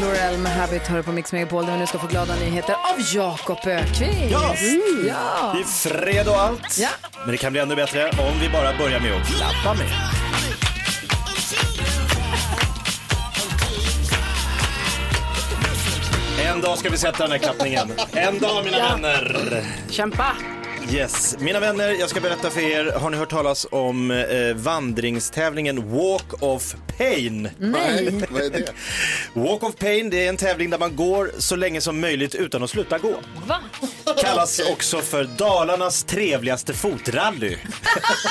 [0.00, 3.14] Laurel med Habit hör på Mix Megapol där vi nu ska få glada nyheter av
[3.14, 4.30] Jakob Ökvist.
[4.30, 4.54] Ja.
[5.08, 5.52] ja.
[5.54, 6.78] Det är fredag och allt.
[6.78, 6.88] Ja.
[7.22, 9.92] Men det kan bli ännu bättre om vi bara börjar med att klappa med.
[16.46, 17.92] En dag ska vi sätta den här klappningen.
[18.12, 19.64] En dag mina vänner.
[19.90, 20.26] Kämpa!
[20.92, 22.92] Yes, mina vänner, jag ska berätta för er.
[22.92, 27.48] Har ni hört talas om eh, vandringstävlingen Walk of Pain?
[27.58, 28.24] Nej.
[28.30, 28.72] Vad är det?
[29.40, 32.62] Walk of Pain, det är en tävling där man går så länge som möjligt utan
[32.62, 33.14] att sluta gå.
[33.46, 33.58] Va?
[34.20, 37.56] Kallas också för Dalarnas trevligaste fotrally.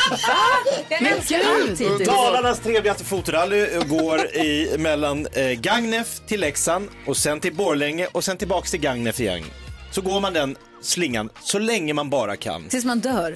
[0.90, 2.10] Jag älskar allt hittills.
[2.10, 8.24] Dalarnas trevligaste fotrally går i mellan eh, Gagnef till Leksand och sen till Borlänge och
[8.24, 9.44] sen tillbaks till Gagnef igen.
[9.92, 12.70] Så går man den slingan så länge man bara kan.
[12.70, 13.34] Tills man dör.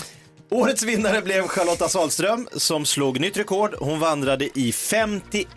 [0.51, 3.75] Årets vinnare blev Charlotta Salström som slog nytt rekord.
[3.79, 5.49] Hon vandrade i 51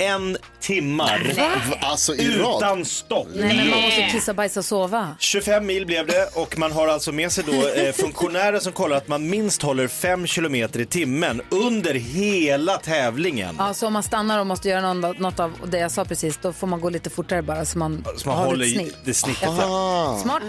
[0.60, 1.32] timmar
[1.80, 2.56] Alltså i rad.
[2.56, 3.26] utan stopp.
[3.34, 5.16] Nej, men man måste kissa, bajsa och sova.
[5.18, 8.96] 25 mil blev det och man har alltså med sig då eh, funktionärer som kollar
[8.96, 13.54] att man minst håller 5 kilometer i timmen under hela tävlingen.
[13.58, 16.38] Ja, så om man stannar och måste göra något, något av det jag sa precis,
[16.42, 18.96] då får man gå lite fortare bara så man, Så man har håller ett snitt.
[19.04, 19.48] det snittet.
[19.48, 20.18] Ah.
[20.22, 20.42] Smart.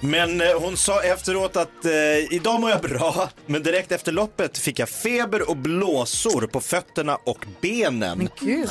[0.00, 1.92] Men eh, hon sa efteråt att eh,
[2.30, 7.18] idag mår jag bra, men direkt efter loppet fick jag feber och blåsor på fötterna
[7.24, 8.28] och benen.
[8.40, 8.68] Gud.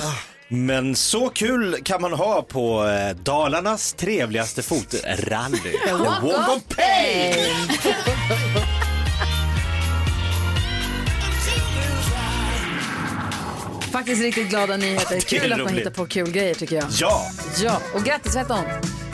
[0.47, 5.57] Men så kul kan man ha på eh, Dalarnas trevligaste fotrally.
[5.85, 7.55] The Walk of Pain!
[13.91, 15.19] Faktiskt riktigt glada nyheter.
[15.19, 15.79] Kul att man roligt.
[15.79, 16.85] hittar på kul grejer tycker jag.
[17.00, 17.21] Ja,
[17.63, 18.63] Ja, och grattis vet hon.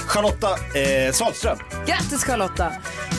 [0.08, 1.58] Charlotta eh, Salström.
[1.86, 2.72] Grattis Charlotta!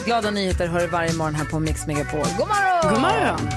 [0.04, 2.20] Glada nyheter hör du varje morgon här på Mix Megapol.
[2.38, 2.92] God morgon!
[2.92, 3.50] God morgon!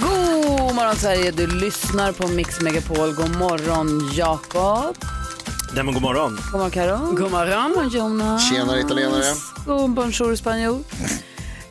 [0.00, 3.14] God morgon Sverige, du lyssnar på Mix Megapol.
[3.14, 4.96] God morgon Jakob.
[5.74, 6.38] Nej men god morgon.
[6.52, 6.96] God morgon Karo.
[6.96, 7.68] God morgon.
[7.68, 8.50] God morgon Jonas.
[8.50, 9.34] Tjenare, italienare.
[9.66, 10.78] God bonjour spanjor.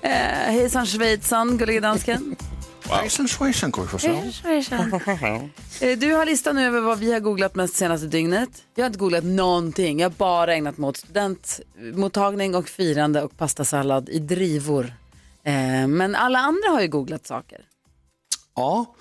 [0.01, 0.11] Eh,
[0.53, 2.35] hejsan schweizan, gullige dansken.
[2.89, 4.33] Forssell.
[5.81, 8.49] Eh, Du har listan nu över vad vi har googlat mest senaste dygnet.
[8.75, 9.99] Jag har inte googlat någonting.
[9.99, 14.85] Jag har bara ägnat mig åt studentmottagning och firande och pastasallad i drivor.
[15.43, 17.61] Eh, Men alla andra har ju googlat saker.
[18.55, 18.95] Ja,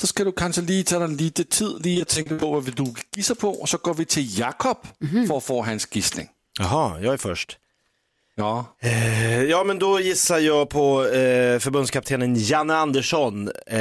[0.00, 2.94] så ska du kanske lige ta dig lite tid lige at tænke på, vil du
[3.16, 4.86] gissa på, og så går vi til Jakob
[5.28, 6.28] for at få hans gissning.
[6.58, 7.58] Jaha, jag är först.
[8.38, 13.48] Ja, Eh, ja men då gissar jag på eh, förbundskaptenen Janne Andersson.
[13.66, 13.78] Eh,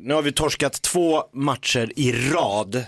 [0.00, 2.84] nu har vi torskat två matcher i rad.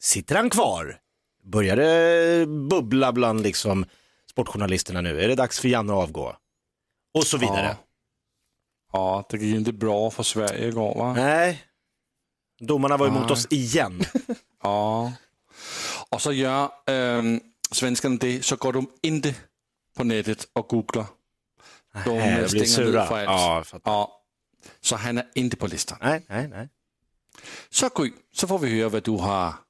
[0.00, 0.96] Sitter han kvar?
[1.44, 3.84] Börjar det bubbla bland liksom
[4.30, 5.20] sportjournalisterna nu?
[5.20, 6.36] Är det dags för Janne att avgå?
[7.14, 7.76] Och så vidare.
[8.92, 11.14] ja det gik ikke bra for Sverige i går, va?
[11.14, 11.64] Nej,
[12.60, 14.04] domarna var emot oss igen.
[14.62, 15.12] Ja.
[16.10, 17.40] Og så gør øhm,
[17.72, 19.34] svenskerne det, så går de ikke
[19.96, 21.04] på nettet og googler.
[22.04, 23.06] De Nej, stänger sura.
[23.06, 23.72] for alt.
[23.72, 24.06] Ja, ja.
[24.82, 25.98] Så han er ikke på listan.
[26.02, 26.68] Nej, nej, nej.
[27.70, 29.60] Så Gry, så får vi høre, hvad du har.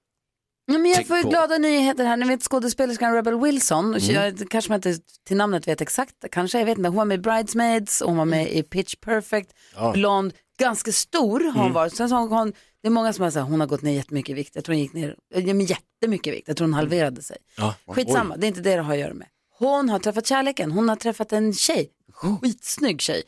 [0.66, 2.16] Ja, men jag får ju på- glada nyheter här.
[2.16, 3.96] Ni vet skådespelerskan Rebel Wilson.
[4.00, 4.94] Jag, kanske man inte
[5.26, 6.14] till namnet vet exakt.
[6.32, 6.88] Kanske, jag vet inte.
[6.88, 9.52] Hon var med i Bridesmaids, och hon var med i Pitch Perfect.
[9.92, 11.96] Blond, ganska stor har hon varit.
[11.96, 12.52] Sen så har hon,
[12.82, 14.54] det är många som har sagt hon har gått ner jättemycket i vikt.
[14.54, 16.48] Jag tror hon gick ner ja, men jättemycket i vikt.
[16.48, 17.36] Jag tror hon halverade sig.
[17.56, 17.74] Ja.
[17.86, 19.28] Skitsamma, det är inte det det har att göra med.
[19.58, 20.72] Hon har träffat kärleken.
[20.72, 21.90] Hon har träffat en tjej.
[22.14, 23.22] Skitsnygg tjej.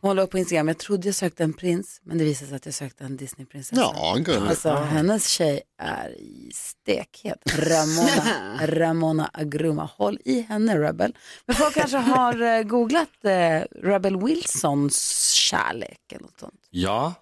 [0.00, 2.56] Hon la upp på Instagram, jag trodde jag sökte en prins, men det visade sig
[2.56, 3.80] att jag sökte en Disneyprinsessa.
[3.80, 4.18] Ja.
[4.48, 7.38] Alltså hennes tjej är i stekhet.
[7.54, 9.90] Ramona, Ramona Agruma.
[9.96, 11.16] Håll i henne Rebel.
[11.46, 16.60] Men folk kanske har eh, googlat eh, Rebel Wilsons kärlek eller något sånt.
[16.70, 17.14] Ja.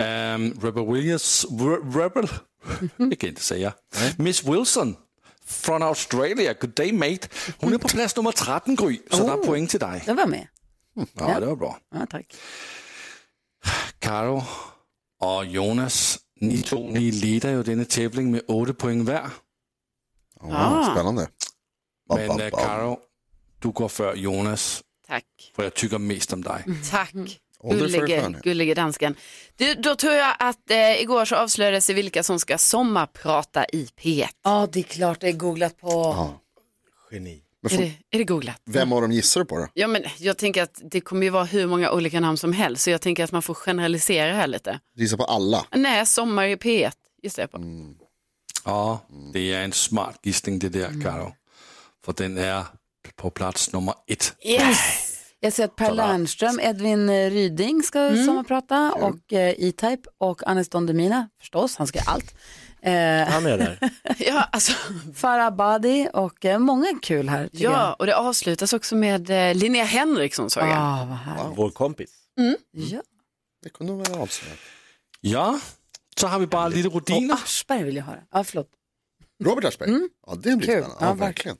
[0.00, 2.28] Øhm, Rebel Williams, Re- Rebel,
[3.10, 3.72] jeg kan ikke säga.
[4.18, 4.96] Miss Wilson
[5.50, 7.28] från Australia, good day mate.
[7.58, 10.02] Hon är på plats nummer 13 Gry, så det är poäng till dig.
[10.06, 10.48] Den var med.
[11.12, 11.78] Ja, det var bra.
[11.94, 12.34] Ja, tack.
[13.98, 14.42] Karo
[15.20, 19.30] och Jonas, ni två, ni leder ju denna tävling med 8 poäng var.
[20.40, 21.28] Ja, spännande.
[22.08, 22.50] Bam, Men bam.
[22.50, 22.98] Karo,
[23.58, 25.24] du går för Jonas, Tack.
[25.56, 26.64] för jag tycker mest om dig.
[26.90, 27.12] Tack.
[27.62, 29.16] Gullige, gullige dansken.
[29.56, 33.88] Du, då tror jag att eh, igår så avslöjades det vilka som ska sommarprata i
[34.00, 34.28] P1.
[34.44, 35.88] Ja, det är klart det är googlat på.
[35.90, 36.40] Ja.
[37.12, 37.42] Geni.
[37.62, 38.56] Men Är, får, det, är det googlat?
[38.64, 39.68] vem av dem gissar du på då?
[39.74, 42.82] Ja, men jag tänker att det kommer ju vara hur många olika namn som helst,
[42.82, 44.80] så jag tänker att man får generalisera här lite.
[44.94, 45.66] Du gissar på alla?
[45.74, 46.92] Nej, sommar i P1
[47.22, 47.60] gissar jag på.
[48.64, 49.00] Ja,
[49.32, 51.34] det är en smart gissning det där, Karo.
[52.04, 52.64] För den är
[53.16, 54.34] på plats nummer ett.
[54.44, 55.09] Yes!
[55.40, 60.68] Jag ser att Per Lernström, Edvin eh, Ryding ska sommarprata och eh, E-Type och Anis
[60.68, 62.34] Don Demina förstås, han ska göra allt.
[62.82, 63.78] Eh, Han är där.
[64.18, 64.72] ja, alltså,
[65.14, 67.48] Farah Abadi och eh, många kul här.
[67.52, 70.70] Ja, och det avslutas också med eh, Linnea Henriksson såg jag.
[70.70, 70.76] jag.
[70.78, 71.58] Ah, vad härligt.
[71.58, 72.10] Vår kompis.
[72.70, 73.02] Ja.
[73.62, 74.58] Det kunde vara avslöjat.
[75.20, 75.60] Ja,
[76.20, 77.34] så har vi bara lite Och rutiner.
[77.34, 78.20] Aschberg vill jag höra.
[78.32, 78.68] Ja, förlåt.
[79.44, 79.90] Robert Aschberg?
[80.26, 80.60] Ja, det blir Mm.
[80.60, 80.68] Kul.
[80.68, 80.96] spännande.
[81.00, 81.56] Ja, Ja, verkligen.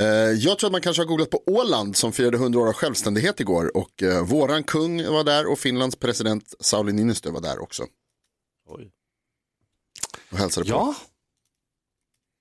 [0.00, 2.72] Eh, jag tror att man kanske har googlat på Åland som firade 100 år av
[2.72, 7.62] självständighet igår och eh, våran kung var där och Finlands president Sauli Niinistö var där
[7.62, 7.82] också
[8.68, 8.90] Oj.
[10.32, 10.76] och hälsade på.
[10.76, 10.94] Ja.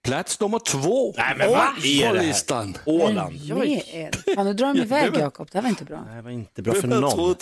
[0.03, 2.33] Plats nummer två Nej, men vad är det här?
[2.85, 3.39] Åland.
[3.47, 4.35] Det är...
[4.35, 5.97] Fan, nu drar de iväg Jakob, det här var inte bra.
[6.07, 7.35] Det här var inte bra för någon.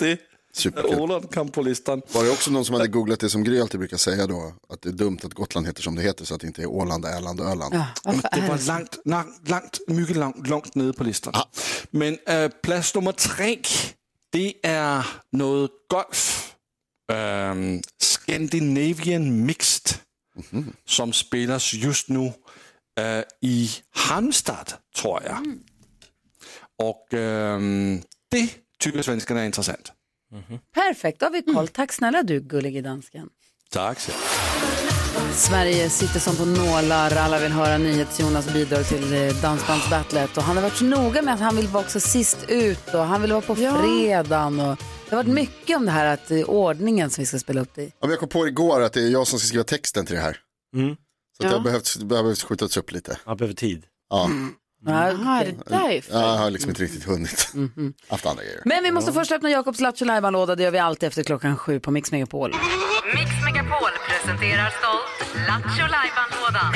[0.52, 1.00] Superkul.
[1.00, 2.02] Åland kom på listan.
[2.12, 4.82] Var det också någon som hade googlat det som Gry alltid brukar säga då, att
[4.82, 7.04] det är dumt att Gotland heter som det heter så att det inte är Åland,
[7.04, 7.74] Öland och Öland.
[7.74, 7.86] Ja,
[8.32, 11.34] Det var långt, långt, långt, mycket långt, långt nede på listan.
[11.90, 13.58] Men äh, plats nummer tre,
[14.32, 16.54] det är något golf.
[17.12, 19.98] Ähm, Scandinavian Mixed,
[20.86, 22.32] som spelas just nu
[23.00, 25.38] äh, i Halmstad, tror jag.
[26.82, 28.48] Och ähm, det
[28.78, 29.92] tycker svenskarna är intressant.
[30.74, 31.68] Perfekt, då har vi koll.
[31.68, 33.28] Tack snälla du, gullige dansken.
[33.70, 34.12] Tack så.
[35.34, 37.16] Sverige sitter som på nålar.
[37.16, 40.36] Alla vill höra NyhetsJonas bidrag till eh, Dansbandsbattlet.
[40.36, 43.00] Och han har varit så noga med att han vill vara också sist ut och
[43.00, 44.60] han vill vara på fredagen.
[44.60, 44.76] Och
[45.08, 47.74] det har varit mycket om det här att eh, ordningen som vi ska spela upp
[47.74, 47.86] det i.
[47.86, 50.14] Ja, men jag kom på igår att det är jag som ska skriva texten till
[50.14, 50.36] det här.
[50.74, 50.96] Mm.
[51.36, 53.18] Så att det har behövt, det behövt skjutas upp lite.
[53.24, 53.84] Han behöver tid.
[54.10, 54.30] Ja, Ja,
[54.82, 56.12] Det är därför.
[56.12, 57.52] jag har liksom inte riktigt hunnit.
[58.08, 58.62] Haft andra grejer.
[58.64, 61.80] Men vi måste först öppna Jakobs Lattjo låda Det gör vi alltid efter klockan sju
[61.80, 62.50] på Mix Megapol.
[63.14, 66.72] Mix Megapol presenterar stolt Lattjo Lajban-lådan.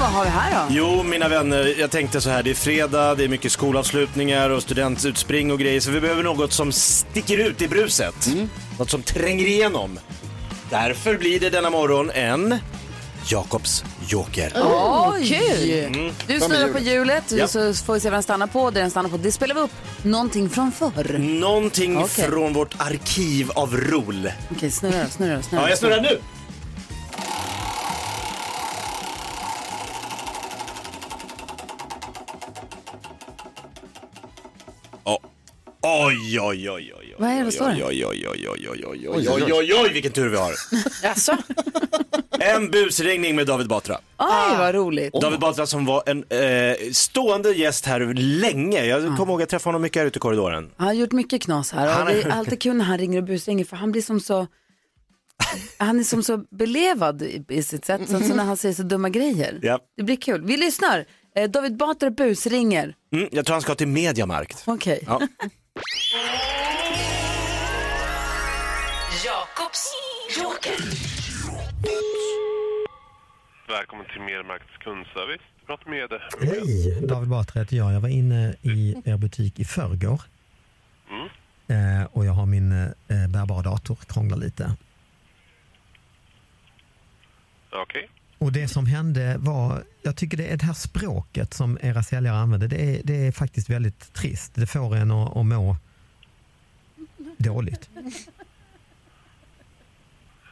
[0.00, 0.74] Vad har vi här då?
[0.74, 4.62] Jo, mina vänner, jag tänkte så här, det är fredag, det är mycket skolavslutningar och
[4.62, 8.28] studentutspring och grejer, så vi behöver något som sticker ut i bruset.
[8.78, 9.98] Något som tränger igenom.
[10.70, 12.58] Därför blir det denna morgon en
[13.30, 14.52] Jakobs Joker.
[15.12, 15.88] Oj!
[16.26, 17.48] Du snurrar på hjulet Ja.
[17.48, 18.70] så får vi se vad den stannar på.
[18.70, 19.70] Det den stannar på, det spelar vi upp.
[20.02, 21.18] Någonting från förr.
[21.18, 22.24] Någonting Okej.
[22.24, 24.32] från vårt arkiv av rol.
[24.56, 25.62] Okej, snurra då, snurra då, snurra.
[25.62, 26.20] Ja, jag snurrar nu.
[35.08, 35.18] Ja.
[35.82, 37.14] Oj, oj, oj, oj, oj.
[37.18, 37.84] Vad är det, vad står det?
[37.84, 40.52] Oj, oj, oj, oj, oj, oj, oj, oj, oj, oj, vilken tur vi har.
[41.02, 41.36] Jaså?
[42.40, 43.98] En busringning med David Batra.
[44.18, 45.12] Oj, vad roligt.
[45.20, 48.00] David Batra som var en eh, stående gäst här
[48.40, 48.84] länge.
[48.84, 50.70] Jag kommer ihåg att jag träffade honom mycket här ute i korridoren.
[50.76, 53.18] Han har gjort mycket knas här Han och det är- alltid kul när han ringer
[53.18, 54.46] och busringer för han blir som så
[55.78, 58.82] han är som så belevad i, i sitt sätt, sen så när han säger så
[58.82, 59.58] dumma grejer.
[59.62, 59.78] Ja.
[59.96, 60.44] Det blir kul.
[60.44, 61.04] Vi lyssnar.
[61.38, 62.94] Eh, David Batra busringer.
[63.12, 64.64] Mm, jag tror han ska till Mediamarkt.
[64.66, 65.04] Okej.
[65.06, 65.20] Ja.
[69.24, 69.92] Jakobs
[70.38, 70.76] Joker.
[73.68, 75.42] Välkommen till Mermarkts kundservice.
[75.66, 76.08] Prata med
[76.40, 77.92] Hej, David Batra heter jag.
[77.92, 80.20] Jag var inne i er butik i förrgår.
[81.68, 84.76] Eh, och jag har min eh, bärbara dator, krånglar lite.
[87.72, 88.10] Okej.
[88.38, 92.68] Och det som hände var, jag tycker det det här språket som era säljare använder,
[92.68, 94.54] det är, det är faktiskt väldigt trist.
[94.54, 95.76] Det får en att, att må
[97.36, 97.90] dåligt.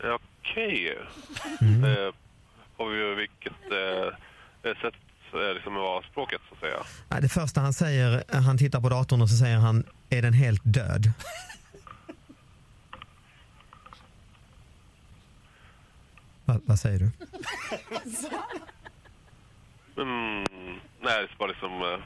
[0.00, 0.98] Okej.
[1.60, 1.84] Mm.
[1.84, 2.14] Eh,
[2.78, 3.52] vi vilket
[4.62, 4.94] eh, sätt
[5.32, 7.20] eh, liksom var språket så att säga?
[7.20, 10.62] Det första han säger, han tittar på datorn och så säger han, är den helt
[10.64, 11.12] död?
[16.46, 17.10] Va, vad säger du?
[20.02, 20.44] Mm,
[21.00, 22.04] nej, det är bara liksom eh,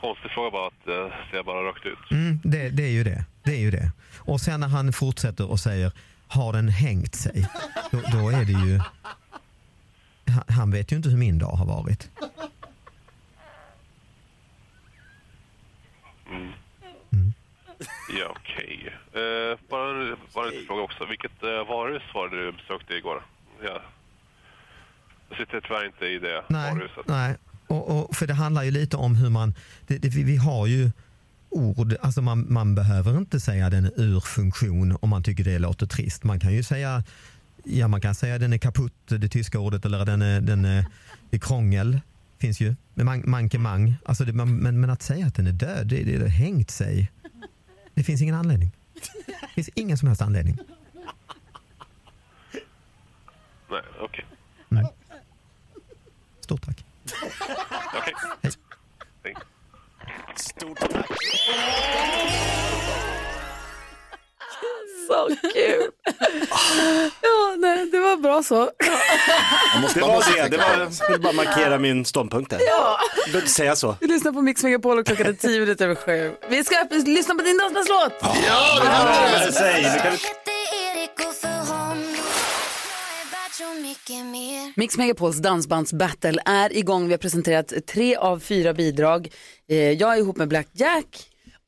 [0.00, 2.10] konstig fråga bara att eh, säga bara rakt ut.
[2.10, 3.24] Mm, det, det är ju det.
[3.42, 3.92] Det är ju det.
[4.18, 5.92] Och sen när han fortsätter och säger
[6.28, 7.48] har den hängt sig?
[7.90, 8.80] Då, då är det ju...
[10.26, 12.10] Han, han vet ju inte hur min dag har varit.
[18.18, 18.94] Ja, okej.
[19.12, 21.04] Eh, bara, bara en liten fråga också.
[21.04, 23.22] Vilket eh, varuhus var det du besökte igår?
[23.62, 23.82] Ja.
[25.28, 27.04] Jag sitter tyvärr inte i det Nej, varuhuset.
[27.06, 27.36] nej.
[27.66, 29.54] Och, och, för det handlar ju lite om hur man,
[29.86, 30.90] det, det, vi har ju
[31.50, 35.58] ord, alltså man, man behöver inte säga den är ur funktion om man tycker det
[35.58, 36.24] låter trist.
[36.24, 37.04] Man kan ju säga,
[37.64, 40.86] ja man kan säga den är kaputt, det tyska ordet, eller den är, den är,
[41.30, 42.00] det är krångel,
[42.40, 43.94] finns ju, med man, mankemang.
[44.04, 46.70] Alltså det, man, men, men att säga att den är död, det, det, det hängt
[46.70, 47.10] sig.
[47.98, 48.72] Det finns ingen anledning.
[49.40, 50.58] Det finns ingen som helst anledning.
[53.70, 54.24] Nej, okej.
[56.40, 56.84] Stort tack.
[57.94, 58.14] Okej.
[58.42, 58.52] Hej.
[59.24, 59.34] Hej.
[60.36, 61.06] Stort tack.
[65.08, 65.90] Så kul.
[67.22, 68.54] ja, nej, det var bra så.
[68.54, 71.78] Man måste, Det man var måste det, det tänka var, på jag vill bara markera
[71.78, 72.60] min ståndpunkt där.
[72.66, 72.98] Ja.
[73.14, 73.96] Du behöver inte säga så.
[74.00, 76.32] Vi lyssnar på Mix Megapol och klockan är tio minuter över sju.
[76.48, 78.12] Vi ska lyssna på din dansbandslåt.
[78.20, 79.52] Det det.
[79.52, 80.18] Säg, nu kan du...
[84.76, 87.06] Mix Megapols dansbandsbattle är igång.
[87.06, 89.28] Vi har presenterat tre av fyra bidrag.
[89.70, 91.06] Eh, Jag är ihop med Black Jack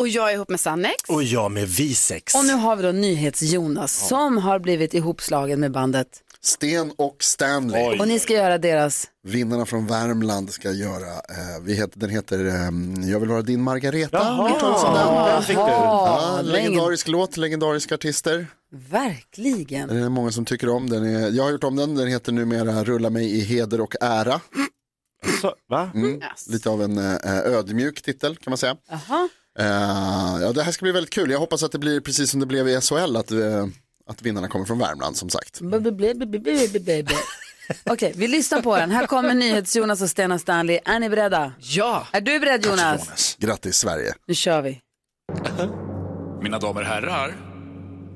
[0.00, 0.94] Och jag är ihop med Sannex.
[1.08, 2.34] Och jag med Visex.
[2.34, 6.22] och nu har vi då NyhetsJonas som har blivit ihopslagen med bandet.
[6.42, 7.98] Sten och Stanley.
[7.98, 12.46] Och ni ska göra deras, Vinnarna från Värmland ska göra, eh, vi heter, den heter
[12.46, 14.18] eh, Jag vill vara din Margareta.
[14.18, 14.50] Jaha.
[14.60, 15.62] Ja, den fick du.
[15.62, 18.46] Ja, legendarisk låt, legendariska artister.
[18.90, 19.88] verkligen.
[19.88, 20.90] Den är många som tycker om.
[20.90, 23.94] Den är, jag har gjort om den, den heter numera Rulla mig i heder och
[24.00, 24.40] ära.
[25.40, 25.90] Så, va?
[25.94, 26.22] Mm.
[26.22, 26.48] Yes.
[26.48, 28.76] Lite av en eh, ödmjuk titel kan man säga.
[28.90, 29.28] Jaha.
[29.58, 29.66] Eh,
[30.42, 31.30] ja, det här ska bli väldigt kul.
[31.30, 33.66] Jag hoppas att det blir precis som det blev i SHL, att, eh,
[34.06, 35.60] att vinnarna kommer från Värmland som sagt.
[37.90, 38.90] Okej, vi lyssnar på den.
[38.90, 40.78] Här kommer NyhetsJonas och Stena Stanley.
[40.84, 41.52] Är ni beredda?
[41.58, 42.06] Ja!
[42.12, 43.36] Är du beredd Jonas?
[43.38, 44.14] Grattis Sverige.
[44.26, 44.80] Nu kör vi.
[46.42, 47.36] Mina damer och herrar,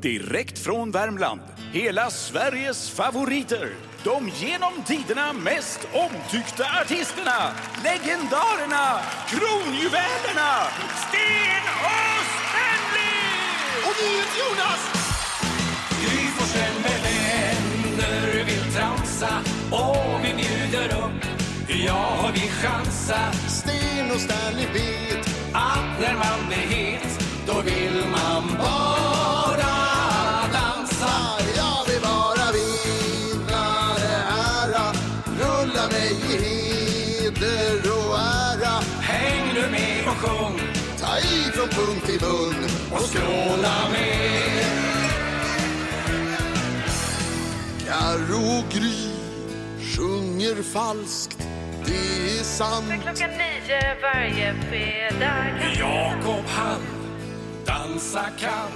[0.03, 1.41] direkt från Värmland,
[1.73, 3.73] hela Sveriges favoriter
[4.05, 7.53] de genom tiderna mest omtyckta artisterna,
[7.85, 10.51] legendarerna, kronjuvelerna,
[11.05, 13.25] Sten och Stanley!
[13.89, 13.97] Och
[14.39, 14.83] Jonas!
[16.03, 19.29] Gry Forssell med vänner vill tramsa
[19.71, 21.25] och vi bjuder upp,
[21.69, 23.33] ja vi chansar.
[23.49, 29.04] Sten och Stanley vet Att när man blir het, då vill man bara
[48.15, 49.11] Karo Gry
[49.81, 51.39] sjunger falskt.
[51.87, 53.03] Det är sant.
[53.03, 55.47] Klockan nio varje fredag.
[55.79, 56.81] Jakob han
[57.67, 58.73] dansa kan,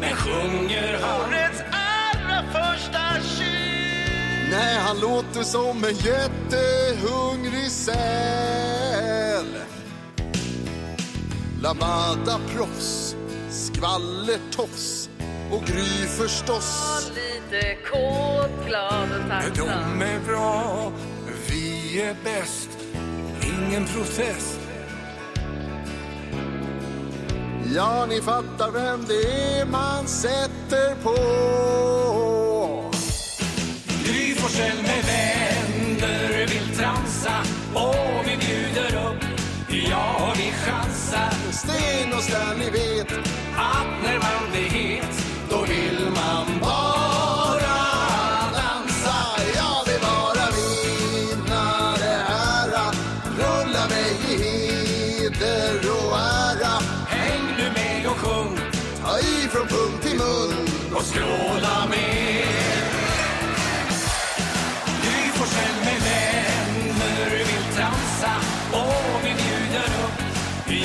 [0.00, 1.20] men sjunger han.
[1.20, 4.50] Årets allra första kyl.
[4.50, 9.46] Nej, han låter som en jättehungrig säl.
[11.62, 13.16] Lamada-proffs,
[13.50, 15.08] skvallertofs
[15.52, 17.10] och Gry förstås.
[17.14, 19.68] Lite kåt, glad och tacksam.
[19.98, 20.92] De är bra,
[21.48, 22.68] vi är bäst,
[23.42, 24.60] ingen protest.
[27.74, 31.16] Ja, ni fattar vem det är man sätter på.
[34.04, 37.32] Gry Forssell med vänner vill tramsa
[37.74, 39.24] och vi bjuder upp,
[39.88, 41.52] ja vi chansar.
[41.52, 43.12] Sten och Stanley vet
[43.56, 45.21] Att när man blir het,
[45.52, 47.78] då vill man bara
[48.58, 49.18] dansa.
[49.54, 50.04] Jag vill
[50.56, 52.70] vinna det här.
[53.38, 56.74] Rulla mig i heder och ära
[57.06, 58.58] Häng nu med och sjung
[59.02, 62.46] Ta i från punkt till mun och skråla med.
[65.02, 68.32] Gry Forssell med vänner vill tramsa
[68.72, 70.18] och vi bjuder upp,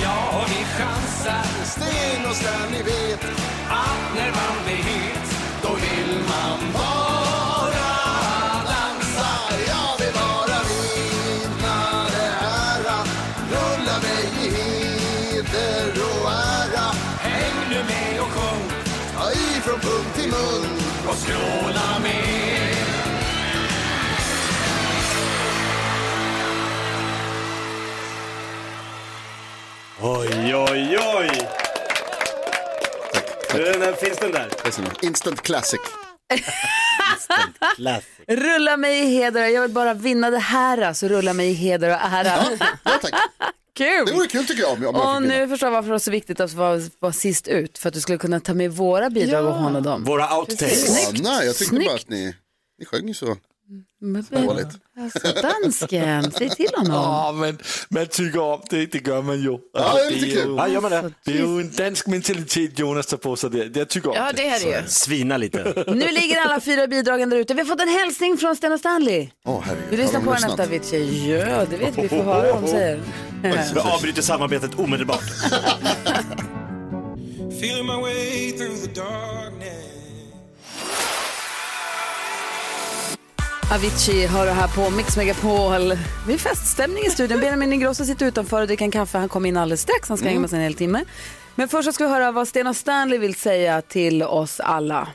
[0.03, 1.65] ja vi chansar.
[1.65, 3.36] Sten och Stanley vet
[3.69, 5.29] att när man blir het,
[5.61, 7.89] då vill man bara
[8.71, 9.29] dansa.
[9.67, 12.97] Jag vill vara vinnare ära
[13.51, 18.71] Rulla mig i heder och ära Häng nu med och sjung
[19.15, 22.16] Ta ifrån punkt till mun och skråla med.
[33.97, 34.49] Finns den där?
[35.01, 35.79] Instant classic
[37.75, 38.05] Classic.
[38.27, 39.47] Rulla mig i heder.
[39.47, 40.93] Jag vill bara vinna det här.
[40.93, 42.45] Så rulla mig i heder och ära.
[42.83, 43.13] Ja, tack.
[43.77, 44.05] Kul!
[44.05, 45.19] Det vore kul tycker jag om jag, Och vinna.
[45.19, 47.77] nu förstår jag varför det var så viktigt att vara, vara sist ut.
[47.77, 50.03] För att du skulle kunna ta med våra bidrag och håna dem.
[50.03, 51.01] Våra outtakes.
[51.13, 51.85] Ja, nej, jag tyckte Snyggt.
[51.85, 52.35] bara att ni,
[52.79, 53.13] ni sjöng ju
[54.29, 54.67] så Dåligt.
[54.99, 56.93] Alltså dansken, säg till honom.
[56.93, 57.57] Ja, men
[57.89, 59.57] man tycker om det, det gör man ju.
[59.73, 60.55] Ja, det är lite kul.
[60.57, 61.13] Ja, gör man det?
[61.25, 63.75] det är ju en dansk mentalitet Jonas tar på sig det.
[63.75, 64.87] Jag tycker om Ja, det är det ju.
[64.87, 65.83] Svina lite.
[65.87, 67.53] Nu ligger alla fyra bidragen där ute.
[67.53, 69.29] Vi har fått en hälsning från Sten och Stanley.
[69.45, 69.85] Åh, herregud.
[69.89, 71.31] Vi lyssnar Har på de den efter Avicii.
[71.31, 72.01] Ja, det vet vi.
[72.01, 73.01] Vi får höra vad de säger.
[73.75, 75.23] Jag avbryter samarbetet omedelbart.
[77.57, 79.86] Feeling my way through the darkness.
[83.71, 85.87] Avicii hör du här på Mix Megapol.
[86.27, 87.39] Det är feststämning i studion.
[87.39, 89.17] Benjamin Ingrosso sitter utanför och dricker en kaffe.
[89.17, 90.09] Han kommer in alldeles strax.
[90.09, 91.05] Han ska hänga med oss en hel timme.
[91.55, 95.07] Men först ska vi höra vad Sten och Stanley vill säga till oss alla.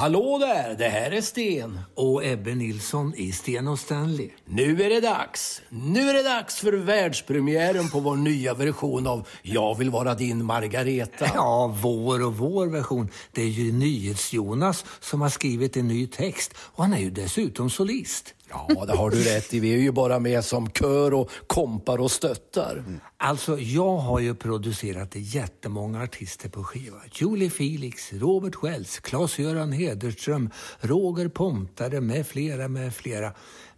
[0.00, 4.30] Hallå där, det här är Sten och Ebbe Nilsson i Sten och Stanley.
[4.44, 5.62] Nu är det dags.
[5.68, 10.44] Nu är det dags för världspremiären på vår nya version av Jag vill vara din
[10.44, 11.26] Margareta.
[11.34, 13.08] Ja, vår och vår version.
[13.32, 17.70] Det är ju NyhetsJonas som har skrivit en ny text och han är ju dessutom
[17.70, 18.34] solist.
[18.50, 19.60] Ja, det har du rätt i.
[19.60, 22.84] Vi är ju bara med som kör och kompar och stöttar.
[23.16, 26.96] Alltså, jag har ju producerat jättemånga artister på skiva.
[27.12, 33.32] Julie Felix, Robert Wells, Claes-Göran Hederström, Roger Pontare med flera, med flera.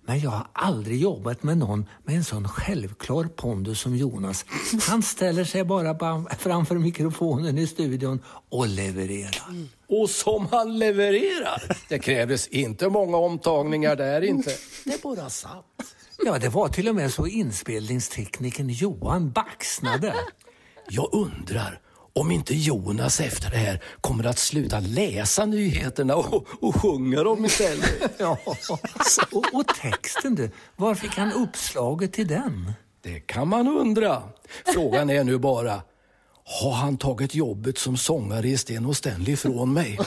[0.06, 4.44] Men jag har aldrig jobbat med någon med en sån självklar pondus som Jonas.
[4.88, 9.42] Han ställer sig bara ba- framför mikrofonen i studion och levererar.
[9.94, 11.76] Och som han levererar!
[11.88, 14.50] Det krävdes inte många omtagningar där inte.
[14.84, 15.64] Det bara satt.
[16.25, 20.14] Ja, det var till och med så inspelningstekniken Johan baxnade.
[20.88, 21.80] Jag undrar
[22.12, 27.44] om inte Jonas efter det här kommer att sluta läsa nyheterna och, och sjunga dem
[27.44, 28.12] istället.
[28.18, 28.38] Ja.
[29.32, 32.72] Och, och texten du, var fick han uppslaget till den?
[33.02, 34.22] Det kan man undra.
[34.75, 35.82] Frågan är nu bara,
[36.61, 39.99] har han tagit jobbet som sångare i Sten och Stanley från mig?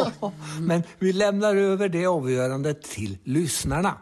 [0.60, 3.98] Men vi lämnar över det avgörandet till lyssnarna.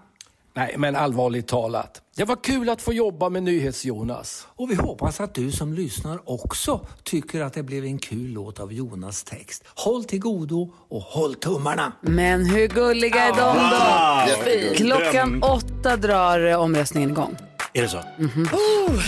[0.55, 2.03] Nej, men allvarligt talat.
[2.17, 4.47] Det var kul att få jobba med NyhetsJonas.
[4.57, 8.61] Och vi hoppas att du som lyssnar också tycker att det blev en kul låt
[8.61, 9.65] av Jonas text.
[9.75, 11.93] Håll till godo och håll tummarna.
[12.01, 14.77] Men hur gulliga är de då?
[14.77, 17.37] Klockan åtta drar omröstningen igång.
[17.73, 18.03] Är det så?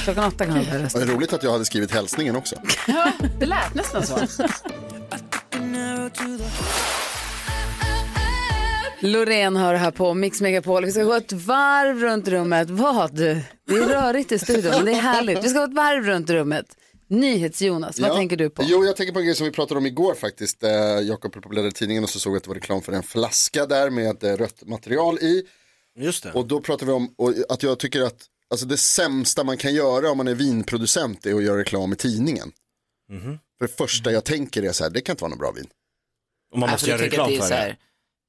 [0.04, 0.98] Klockan åtta kan man rösta.
[0.98, 2.56] Vad roligt att jag hade skrivit hälsningen också.
[2.88, 4.18] Ja, det lät nästan så.
[9.00, 10.84] Loreen hör här på Mix Megapol.
[10.84, 12.70] Vi ska gå ett varv runt rummet.
[12.70, 13.14] Vad?
[13.16, 13.30] Det
[13.66, 15.44] är rörigt i studion, men det är härligt.
[15.44, 16.66] Vi ska gå ett varv runt rummet.
[17.08, 18.14] NyhetsJonas, vad Ja.
[18.14, 18.62] tänker du på?
[18.66, 20.62] Jo, jag tänker på en grej som vi pratade om igår faktiskt.
[20.62, 20.70] Eh,
[21.02, 23.90] Jakob bläddrade tidningen och så såg jag att det var reklam för en flaska där
[23.90, 25.42] med eh, rött material i.
[25.98, 26.32] Just det.
[26.32, 29.74] Och då pratade vi om och att jag tycker att alltså, det sämsta man kan
[29.74, 32.52] göra om man är vinproducent är att göra reklam i tidningen.
[33.10, 33.38] Mhm.
[33.58, 35.66] För det första jag tänker är så här, det kan inte vara någon bra vin.
[36.52, 37.76] Och man måste Alltså, göra reklam för så det.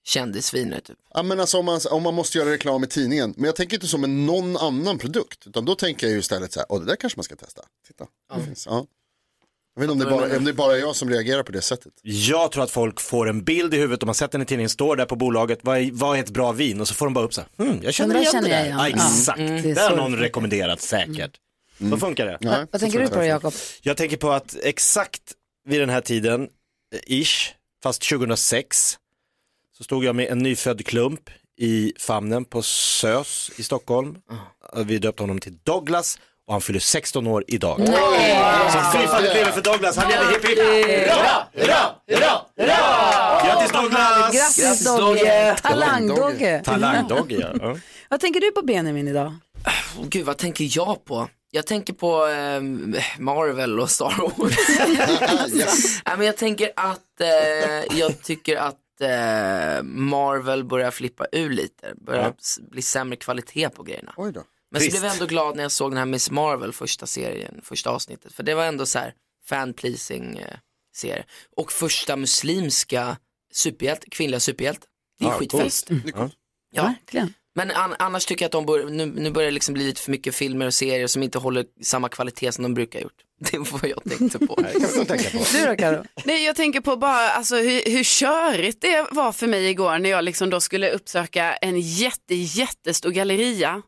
[0.05, 0.97] Kändisviner typ.
[1.13, 3.33] Ja, men alltså, om, man, om man måste göra reklam i tidningen.
[3.37, 5.47] Men jag tänker inte som en någon annan produkt.
[5.47, 7.61] Utan då tänker jag ju istället så här, åh det där kanske man ska testa.
[7.87, 8.65] Titta, det finns.
[8.65, 8.85] Ja.
[9.75, 11.51] Jag vet inte om det, är bara, om det är bara jag som reagerar på
[11.51, 11.93] det sättet.
[12.01, 14.69] Jag tror att folk får en bild i huvudet, om man sett den i tidningen,
[14.69, 16.81] står där på bolaget, vad är, vad är ett bra vin?
[16.81, 18.69] Och så får de bara upp så här, hmm, jag känner igen det där.
[18.69, 19.61] Ja, exakt, Mm.
[19.61, 21.31] Det är det har någon det rekommenderat säkert.
[21.89, 22.37] Så funkar det.
[22.41, 23.53] Ja, Vad tänker du på då, Jakob?
[23.81, 25.21] Jag tänker på att exakt
[25.67, 28.97] vid den här tiden, eh, ish, fast 2006,
[29.77, 34.15] så stod jag med en nyfödd klump i famnen på SÖS i Stockholm.
[34.85, 37.77] Vi döpte honom till Douglas och han fyller 16 år idag.
[37.77, 40.59] Så fy fan det lever för Douglas, han lever hipp hipp.
[40.59, 43.45] Hurra, hurra, hurra, hurra!
[43.45, 44.57] Grattis Douglas!
[44.57, 45.55] Grattis Dogge!
[45.63, 46.63] Talang-Dogge!
[46.63, 47.49] Talang-Dogge, ja.
[47.61, 47.77] ja.
[48.09, 49.33] Vad tänker du på Benjamin idag?
[49.97, 51.27] Oh, gud, vad tänker jag på?
[51.51, 54.57] Jag tänker på ehm, Marvel och Star Wars.
[56.05, 61.93] Nej, men jag tänker att, eh, jag tycker att eh, Marvel börjar flippa ur lite.
[62.05, 62.35] Börjar Ja.
[62.39, 64.13] s- bli sämre kvalitet på grejerna.
[64.17, 64.43] Oj då.
[64.71, 64.93] Men så Trist.
[64.97, 68.33] blev jag ändå glad när jag såg den här Miss Marvel första serien, första avsnittet.
[68.33, 69.13] För det var ändå så här
[69.45, 70.57] fan-pleasing eh,
[70.95, 71.25] serie.
[71.55, 73.17] Och första muslimska
[73.53, 74.87] superhjälte, kvinnliga superhjälte.
[75.19, 75.89] Det är Ja, skitfest.
[76.15, 76.29] Ja.
[76.71, 76.83] Ja.
[76.83, 77.33] Verkligen.
[77.57, 80.01] Men an, annars tycker jag att de bör, nu, nu börjar det liksom bli lite
[80.01, 83.13] för mycket filmer och serier som inte håller samma kvalitet som de brukar gjort.
[83.51, 84.55] Det var vad jag tänkte på.
[85.53, 86.03] Du då Karo?
[86.25, 90.09] Nej, jag tänker på bara alltså, hur, hur körigt det var för mig igår när
[90.09, 93.81] jag liksom då skulle uppsöka en jätte, jättestor galleria,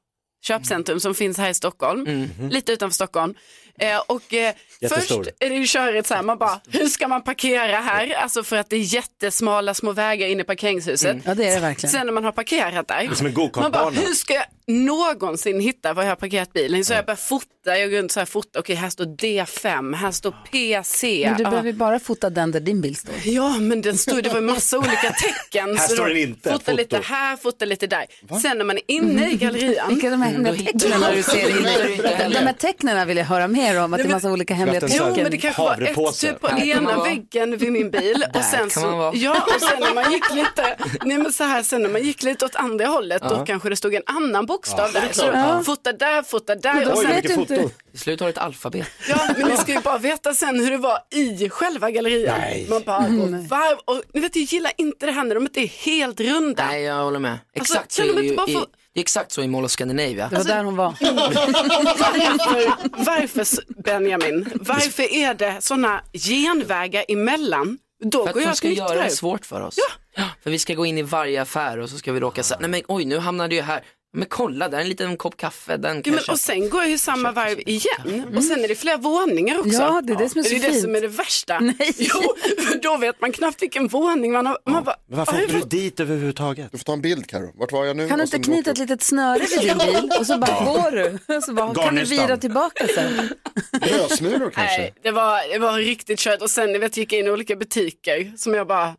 [0.45, 3.33] köpcentrum som finns här i Stockholm, lite utanför Stockholm.
[3.81, 4.53] Eh, och eh,
[4.89, 8.13] först är det ju körigt så här, man bara, hur ska man parkera här?
[8.13, 11.17] Alltså för att det är jättesmala små vägar in i parkeringshuset.
[11.25, 11.91] Ja det är det verkligen.
[11.91, 15.59] Sen när man har parkerat där, är som en man bara, hur ska jag någonsin
[15.59, 16.85] hitta var jag har parkerat bilen.
[16.85, 20.11] Så jag börjar fota, jag går runt så här fota, okej här står D5, här
[20.11, 21.25] står PC.
[21.29, 21.49] Men du Ja.
[21.49, 23.15] behöver bara fota den där din bil står.
[23.25, 25.77] Ja, men den stod, det var en massa olika tecken.
[25.77, 26.77] Här står den inte, Fota foto.
[26.77, 28.05] lite här, fota lite där.
[28.41, 29.89] Sen när man är inne i gallerian.
[29.89, 31.49] Vilka de här hemliga hittar tecknen du- ser?
[31.89, 34.79] hittar De här tecknen vill jag höra mer om, att det är massa olika hemliga
[34.81, 34.87] här.
[34.91, 35.23] Jo, tecken.
[35.23, 38.23] men det kanske var ett typ på ena väggen vid min bil.
[38.33, 41.81] Och sen så, ja, och sen när man gick lite, nej men så här, sen
[41.81, 45.09] när man gick lite åt andra hållet, då kanske det stod en annan bokstav där.
[45.13, 45.63] Så Ja.
[45.65, 46.91] fota där, fota där.
[46.91, 47.35] Och sen, vet inte.
[47.35, 47.69] foto.
[47.91, 48.87] Till slut har ett alfabet.
[49.09, 52.39] ja, men ni ska ju bara veta sen hur det var i själva gallerian.
[52.39, 52.67] Nej.
[52.69, 55.59] Man bara går varv, och ni vet, jag gillar inte det här när de inte
[55.61, 56.65] är helt runda.
[56.67, 57.31] Nej, jag håller med.
[57.31, 59.41] Alltså, Exakt så kan är de det, ju bara i, få- det är exakt så
[59.41, 60.27] i Mall of Scandinavia.
[60.29, 60.93] Det var där hon var.
[60.99, 62.73] Varför,
[63.05, 63.45] varför
[63.83, 67.77] Benjamin, varför är det sådana genvägar emellan?
[68.03, 69.75] Då För att går de ska göra det svårt för oss.
[70.15, 70.23] Ja.
[70.43, 72.69] För vi ska gå in i varje affär och så ska vi råka säga, nej
[72.69, 73.83] men oj nu hamnade jag här.
[74.17, 76.89] Men kolla, där är en liten kopp kaffe, den Ja, men, och sen går jag
[76.89, 79.71] ju samma varv igen och sen är det flera våningar också.
[79.81, 80.81] Ja, det är det som är så det är det fint.
[80.81, 81.59] som är det värsta.
[81.61, 81.75] Nej.
[81.97, 82.35] Jo,
[82.67, 84.57] för då vet man knappt vilken våning man har.
[84.65, 86.71] Man bara, Men varför "Aj, åker du dit överhuvudtaget?
[86.71, 87.51] Du får ta en bild Karo.
[87.55, 88.07] Vart var jag nu?
[88.07, 91.35] Kan du inte knyta ett litet snöre vid din bil och så bara går du?
[91.37, 93.29] Och så bara, kan du vira tillbaka sen?
[93.81, 94.77] Brödsmulor kanske?
[94.77, 97.29] Nej, det var, det var riktigt kört och sen jag vet, gick jag in i
[97.31, 98.95] olika butiker som jag bara,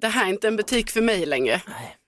[0.00, 1.60] det här är inte en butik för mig längre.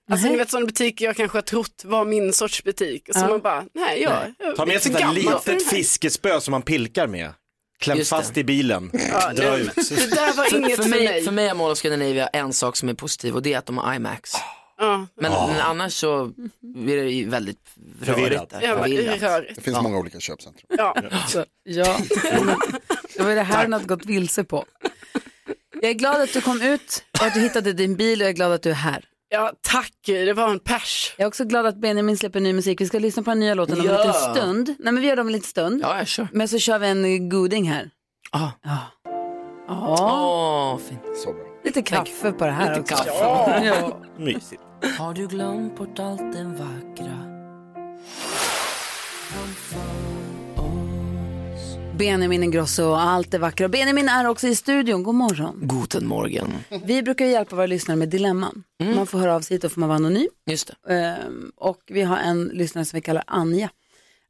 [0.09, 0.31] Alltså Nej.
[0.31, 3.09] ni vet sådana butiker jag kanske har trott var min sorts butik.
[3.13, 3.27] Så Ja.
[3.27, 5.13] man bara, nej jag, jag Ta med för sig ett för
[5.53, 7.33] litet fiskespö som man pilkar med.
[7.79, 9.75] Kläm fast i bilen, Ja, dra nej, ut.
[9.75, 11.23] Det där var För, inget för, för mig, mig.
[11.23, 13.65] för mig är Mall of Scandinavia en sak som är positiv och det är att
[13.65, 14.31] de har IMAX.
[14.79, 16.23] Ja, Men, men annars så
[16.87, 17.59] är det ju väldigt
[18.03, 18.53] Förvirrat.
[18.53, 19.29] rörigt där.
[19.29, 19.55] rörigt.
[19.55, 20.65] Det finns många olika köpcentrum.
[20.77, 20.95] Ja.
[21.27, 21.97] Så, ja,
[23.17, 24.65] det var det här hon hade gått vilse på.
[25.81, 28.29] Jag är glad att du kom ut och att du hittade din bil och jag
[28.29, 29.05] är glad att du är här.
[29.29, 31.13] Ja, tack, det var en pers.
[31.17, 32.81] Jag är också glad att Benjamin släpper ny musik.
[32.81, 33.97] Vi ska lyssna på den nya låten om en Ja.
[33.97, 34.67] liten stund.
[34.79, 35.81] Nej men vi gör det om en liten stund.
[35.83, 36.27] Ja, jag kör.
[36.31, 37.89] Men så kör vi en goding här.
[38.31, 38.49] Ah.
[38.63, 38.77] Ja.
[39.67, 41.01] Ja, Åh, fint.
[41.23, 41.43] Så bra.
[41.63, 42.95] lite kaffe på det här Lite också.
[42.95, 43.65] kaffe.
[43.65, 44.01] Ja.
[44.17, 44.61] Mysigt.
[44.99, 47.23] Har du glömt bort allt det vackra?
[51.97, 53.69] Benjamin Ingrosso och allt det vackra.
[53.69, 55.03] Benjamin är också i studion.
[55.03, 55.59] God morgon.
[55.61, 56.53] Guten Morgen.
[56.85, 58.63] Vi brukar hjälpa våra lyssnare med dilemman.
[58.95, 60.27] Man får höra av sig hit och får man vara anonym.
[60.45, 60.71] Just.
[60.89, 63.69] Ehm, och vi har en lyssnare som vi kallar Anja.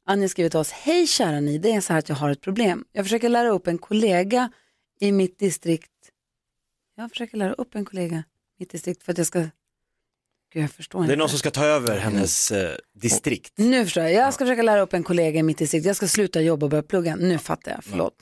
[0.06, 2.40] Anja skriver till oss, hej kära ni, det är så här att jag har ett
[2.40, 2.84] problem.
[2.92, 4.50] Jag försöker lära upp en kollega
[5.00, 5.90] i mitt distrikt.
[6.96, 8.22] Jag försöker lära upp en kollega i
[8.58, 9.46] mitt distrikt för att jag ska...
[10.52, 11.12] Gud, jag förstår Det inte.
[11.14, 13.52] är någon som ska ta över hennes eh, distrikt.
[13.56, 14.12] Nu förstår jag.
[14.12, 15.86] Jag ska försöka lära upp en kollega i mitt distrikt.
[15.86, 17.16] Jag ska sluta jobba och börja plugga.
[17.16, 18.18] Nu fattar jag, förlåt.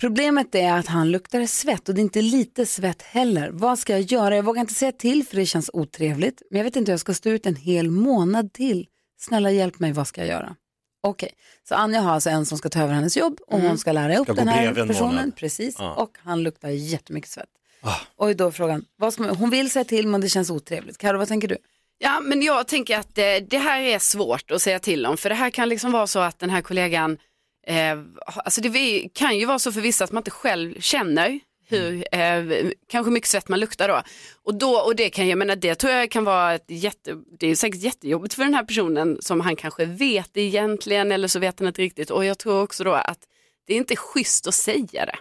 [0.00, 3.50] Problemet är att han luktar svett och det är inte lite svett heller.
[3.52, 4.36] Vad ska jag göra?
[4.36, 6.42] Jag vågar inte säga till för det känns otrevligt.
[6.50, 8.86] Men jag vet inte hur jag ska stå ut en hel månad till.
[9.20, 10.56] Snälla hjälp mig, vad ska jag göra?
[11.02, 11.30] Okej,
[11.68, 14.16] så Anja har alltså en som ska ta över hennes jobb och hon ska lära
[14.18, 15.32] upp Ska den här personen.
[15.32, 15.94] Precis, Ja.
[15.94, 17.48] och han luktar jättemycket svett.
[17.80, 17.96] Ah.
[18.16, 20.98] Och då frågan, vad ska man, hon vill säga till men det känns otrevligt.
[20.98, 21.56] Karo, vad tänker du?
[21.98, 25.28] Ja, men jag tänker att eh, det här är svårt att säga till om, för
[25.28, 27.18] det här kan liksom vara så att den här kollegan,
[27.66, 32.14] eh, alltså det kan ju vara så för vissa att man inte själv känner hur,
[32.14, 34.02] eh, kanske mycket svett man luktar då.
[34.42, 37.46] Och, då, och det kan jag menar, det tror jag kan vara ett jätte, det
[37.46, 41.58] är säkert jättejobbigt för den här personen som han kanske vet egentligen eller så vet
[41.58, 42.10] han inte riktigt.
[42.10, 43.18] Och jag tror också då att
[43.66, 45.16] det är inte schysst att säga det.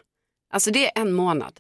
[0.54, 1.60] Alltså det är en månad.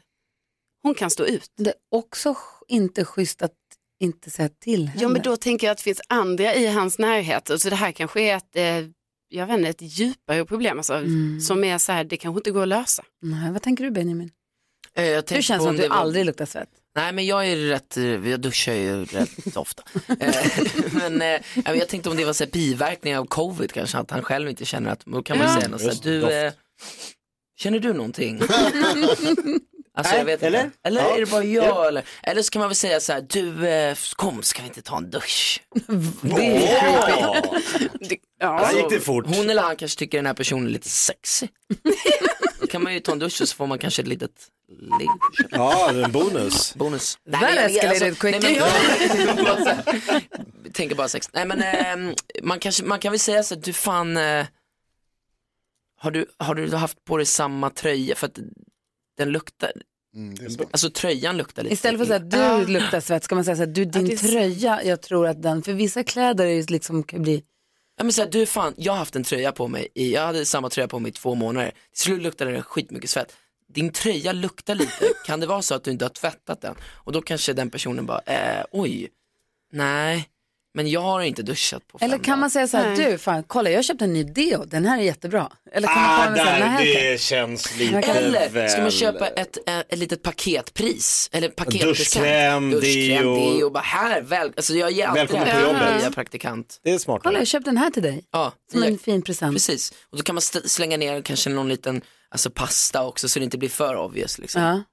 [0.85, 1.51] Hon kan stå ut.
[1.57, 2.35] Det är också
[2.67, 3.51] inte schysst att
[3.99, 5.01] inte säga till henne.
[5.01, 7.51] Ja men då tänker jag att det finns andra i hans närhet.
[7.61, 8.89] Så det här kanske är ett, eh,
[9.29, 11.41] jag vet inte, ett djupare problem alltså, Mm.
[11.41, 13.03] som är så här, det kanske inte går att lösa.
[13.21, 14.29] Nej, vad tänker du Benjamin?
[14.95, 16.69] Eh, Jag Du känns som om att du var- aldrig luktar svett.
[16.95, 19.83] Nej men jag är rätt, eh, jag duschar ju rätt ofta.
[20.19, 20.35] Eh,
[20.93, 24.21] men eh, jag tänkte om det var så här biverkningar av covid kanske, att han
[24.23, 25.55] själv inte känner att, då kan man Ja.
[25.55, 26.53] säga något så här, du, eh,
[27.57, 28.39] känner du någonting?
[29.95, 30.63] Alltså jag vet eller?
[30.65, 30.77] inte.
[30.83, 31.87] Eller är det bara jag?
[31.87, 34.81] Eller, eller så kan man väl säga så här, du eh, kom ska vi inte
[34.81, 35.61] ta en dusch?
[36.21, 39.25] Det, ja, Där gick det fort.
[39.27, 41.47] Hon eller han kanske tycker den här personen är lite sexy.
[42.59, 44.31] Då kan man ju ta en dusch och så får man kanske ett litet
[44.99, 45.09] ligg.
[45.51, 46.75] Ja, det är en bonus.
[46.75, 47.17] Bonus.
[47.31, 48.59] That escalated quickly.
[48.59, 50.21] nej, men- bara så här,
[50.73, 51.29] Tänker bara sex.
[51.33, 54.45] Nej men eh, man, kanske, man kan väl säga så här, du fan, eh,
[55.99, 58.39] har, du, har du haft på dig samma tröja för att
[59.17, 59.71] den luktar,
[60.15, 60.63] Mm, det är så.
[60.71, 61.73] alltså tröjan luktar lite.
[61.73, 64.31] Istället för att säga du luktar svett ska man säga så här, du din sant.
[64.31, 67.43] tröja, jag tror att den, för vissa kläder är ju liksom, kan bli,
[67.97, 70.21] Ja men så här, du fan, jag har haft en tröja på mig, i, jag
[70.21, 73.35] hade samma tröja på mig i två månader, till slut luktade den skitmycket svett.
[73.73, 76.75] Din tröja luktar lite, kan det vara så att du inte har tvättat den?
[76.83, 79.09] Och då kanske den personen bara, eh, oj,
[79.71, 80.29] nej,
[80.75, 83.43] Men jag har inte duschat på fem Eller kan man säga så här, du, fan,
[83.47, 85.51] kolla jag köpte en ny deo, den här är jättebra.
[85.71, 88.49] Eller kan man Ah, komma med så här, där, "Nej, okej." det känns lite Eller
[88.49, 88.69] väl...
[88.69, 91.29] ska man köpa ett, eh, ett litet paketpris?
[91.33, 91.97] Eller paketpresent?
[91.97, 93.57] Duschkräm, Duschkräm, deo.
[93.57, 93.69] deo.
[93.69, 96.01] Bara här, väl, alltså jag ger alltid Välkommen det på här jobbet.
[96.01, 96.79] nya praktikant.
[96.83, 97.21] Det är smart.
[97.23, 99.55] Kolla jag köpte den här till dig, Ja, som en fin present.
[99.55, 99.93] precis.
[100.11, 103.57] Och då kan man slänga ner kanske någon liten alltså pasta också så det inte
[103.57, 104.37] blir för obvious.
[104.39, 104.61] Liksom.
[104.61, 104.83] Ja.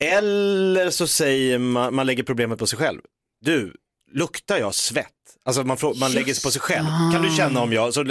[0.00, 3.00] Eller så säger man, man lägger problemet på sig själv.
[3.44, 3.72] Du,
[4.14, 5.06] luktar jag svett?
[5.44, 6.86] Alltså man, frå- man lägger sig på sig själv.
[7.12, 7.94] Kan du känna om jag...
[7.94, 8.04] Så,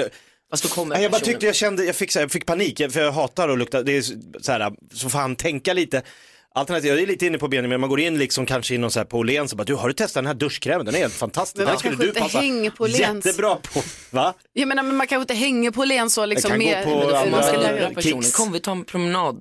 [0.52, 2.32] Fast då kommer Nej, jag bara personen- tyckte jag kände, jag fick, så här, jag
[2.32, 4.02] fick panik, för jag hatar att lukta, det är
[4.42, 6.02] så här, så får han tänka lite.
[6.56, 9.00] Alternativt, jag är lite inne på Benjamin, man går in liksom kanske i någon så
[9.00, 11.14] här på Åhléns och bara, du har du testat den här duschkrämen, den är helt
[11.14, 13.26] fantastisk, Men den man skulle kanske du inte passa hänger på Åhléns.
[13.26, 13.82] jättebra på.
[14.12, 14.34] Va?
[14.54, 17.26] Jag menar, men man kanske inte hänger på Åhléns så liksom kan gå på andra-
[17.32, 18.36] man ska den personen, Kicks.
[18.36, 19.36] kom vi tar en promenad.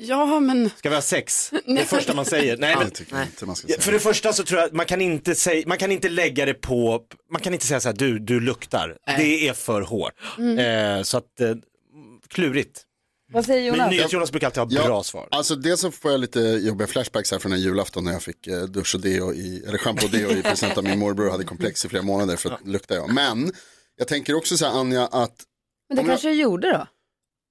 [0.00, 0.70] Ja, men...
[0.76, 1.50] Ska vi ha sex?
[1.66, 2.56] Det är det första man säger.
[2.56, 3.80] Nej, men, Det tycker jag inte man ska säga.
[3.80, 6.46] för det första så tror jag att man kan inte säga, man kan inte lägga
[6.46, 7.00] det på,
[7.32, 8.96] man kan inte säga så här, du, du luktar.
[9.06, 10.12] Det är för hårt.
[10.38, 11.54] Eh, så att, eh,
[12.28, 12.84] klurigt.
[13.32, 14.30] Vad säger Men Jonas?
[14.30, 15.28] Brukar alltid ha bra svar.
[15.30, 18.22] Alltså dels så får jag lite jobbiga flashbacks här från den här julafton när jag
[18.22, 21.26] fick eh, dusch och deo i, eller schampo och deo i present av min morbror
[21.26, 23.12] och hade komplex i flera månader för att lukta jag.
[23.14, 23.52] Men
[23.96, 25.12] jag tänker också så här Anja att
[25.88, 26.86] Men det om jag- kanske du gjorde då?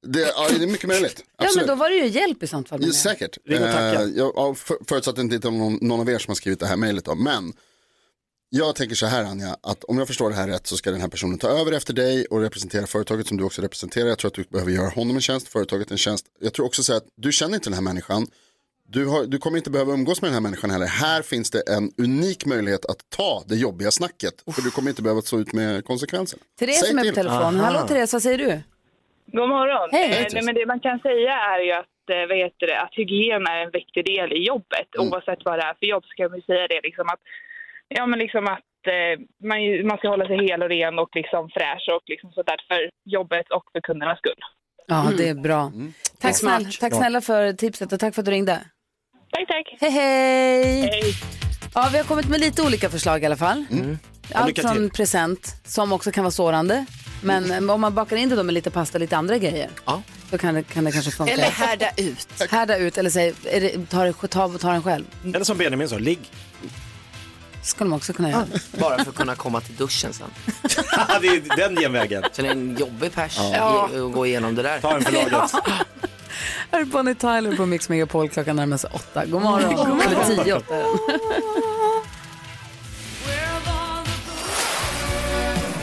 [0.07, 1.23] Det, ja, det är mycket möjligt.
[1.37, 1.67] Ja, Absolut.
[1.67, 2.79] men då var det ju hjälp i sånt fall.
[2.81, 2.95] Ja, menar jag.
[2.95, 3.37] säkert.
[3.45, 4.01] Ring och tacka.
[4.01, 6.35] Eh, jag, ja, för, förutsatt att det inte är någon, någon av er som har
[6.35, 7.07] skrivit det här mejlet.
[7.17, 7.53] Men
[8.49, 11.01] jag tänker så här Anja, att om jag förstår det här rätt så ska den
[11.01, 14.07] här personen ta över efter dig och representera företaget som du också representerar.
[14.07, 16.25] Jag tror att du behöver göra honom en tjänst, företaget en tjänst.
[16.41, 18.27] Jag tror också så här att du känner inte den här människan.
[18.89, 20.85] Du, har, du kommer inte behöva umgås med den här människan heller.
[20.85, 24.33] Här finns det en unik möjlighet att ta det jobbiga snacket.
[24.55, 26.43] För du kommer inte behöva stå ut med konsekvenserna.
[26.59, 27.15] Therese Säg som är på till.
[27.15, 27.55] telefon.
[27.55, 28.61] Hallå Therese, vad säger du?
[29.31, 29.89] God morgon.
[29.91, 30.09] Hej.
[30.11, 32.93] Eh, nej, men det man kan säga är ju att, eh, vad heter det, att
[32.93, 34.89] hygien är en viktig del i jobbet.
[34.95, 35.07] Mm.
[35.07, 37.21] Oavsett vad det är för jobb så kan man säga det liksom att,
[37.87, 39.13] ja, men liksom att eh,
[39.49, 42.89] man, man ska hålla sig hel och ren och liksom fräsch och liksom sådär för
[43.05, 44.41] jobbet och för kundernas skull.
[44.87, 45.61] Ja, det är bra.
[45.61, 45.93] Mm.
[46.21, 48.59] Tack, snälla, tack snälla för tipset och tack för att du ringde.
[49.31, 49.75] Tack, tack.
[49.81, 50.81] Hej, hej!
[50.81, 51.01] Hej.
[51.73, 53.65] Ja, vi har kommit med lite olika förslag i alla fall.
[54.33, 56.85] Allt lycka från present, som också kan vara sårande.
[57.21, 59.69] Men eh, om man bakar in det då med lite pasta och lite andra grejer,
[59.85, 60.01] Ja.
[60.31, 61.33] då kan det, kan det kanske funka.
[61.33, 62.27] Eller härda ut.
[62.51, 65.05] Härda ut eller säg, är det, ta, det- ta, ta den själv.
[65.25, 66.19] Eller som Benjamin sa, ligg.
[67.63, 68.45] skulle man också kunna göra.
[68.79, 70.27] Bara för att kunna komma till duschen sen.
[71.21, 72.23] det är den genvägen.
[72.31, 73.89] Så det är en jobbig pers Ja.
[73.93, 74.79] att gå igenom det där.
[74.79, 75.51] Ta en för laget.
[76.71, 79.25] Här är Bonnie Tyler på Mix Megapol klockan närmar sig åtta.
[79.25, 80.01] God morgon.
[80.01, 80.75] Eller tio åtta.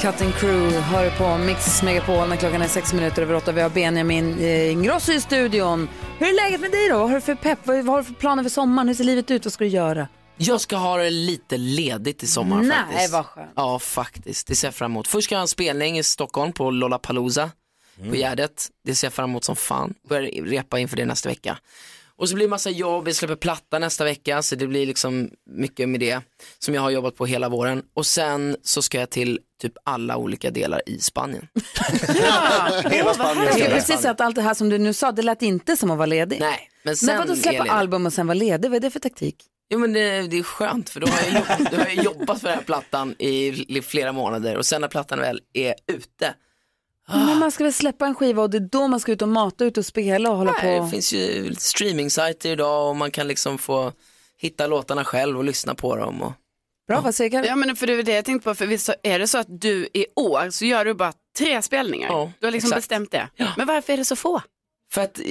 [0.05, 3.53] Cutting Crew hör på Mix Megapol när klockan är sex minuter över åtta.
[3.53, 5.89] Vi har Benjamin eh, Ingrosso i studion.
[6.19, 6.99] Hur är läget med dig då?
[6.99, 7.59] Vad har du för pepp?
[7.63, 8.89] Vad, har du för planer för sommaren?
[8.89, 9.45] Hur ser livet ut?
[9.45, 10.09] Vad ska du göra?
[10.37, 13.13] Jag ska ha det lite ledigt i sommar Nej, faktiskt.
[13.13, 13.51] vad skönt.
[13.57, 14.47] Ja, faktiskt.
[14.47, 15.09] Det ser jag fram emot.
[15.09, 17.51] Först ska jag ha en spelning i Stockholm på Lollapalooza
[18.11, 18.69] på Gärdet.
[18.85, 19.95] Det ser jag fram emot som fan.
[20.09, 21.59] Börjar repa inför det nästa vecka.
[22.19, 25.31] Och så blir det massa jobb, jag släpper platta nästa vecka så det blir liksom
[25.51, 26.21] mycket med det
[26.59, 27.83] som jag har jobbat på hela våren.
[27.95, 31.49] Och sen så ska jag till typ alla olika delar i Spanien.
[32.91, 33.45] Hela Spanien.
[33.45, 35.77] Jag skulle precis säga att allt det här som du nu sa, det lät inte
[35.77, 36.41] som att vara ledig.
[36.41, 38.71] Nej, men sen Men vadå släppa album och sen vara ledig?
[38.71, 39.37] Vad är det för taktik?
[39.71, 42.41] Jo men det, det är skönt för då har, jag jobbat, då har jag jobbat
[42.41, 46.35] för den här plattan i, i flera månader och sen när plattan väl är ute,
[47.09, 49.29] Men man ska väl släppa en skiva och det är då man ska ut och
[49.29, 50.85] mata ut och spela och hålla nej, på.
[50.85, 53.93] det finns ju streaming-sajter idag och man kan liksom få
[54.39, 56.23] hitta låtarna själv och lyssna på dem.
[56.23, 56.33] Och...
[56.89, 57.47] Bra, vad säger Karin?
[57.49, 59.39] Ja, men för det är det jag tänkte på, för visst så är det så
[59.39, 62.09] att du i år så gör du bara tre spelningar?
[62.09, 62.83] Ja, du har liksom exakt.
[62.83, 63.29] bestämt det.
[63.57, 64.43] Men varför är det så få?
[64.93, 65.25] För att, eh,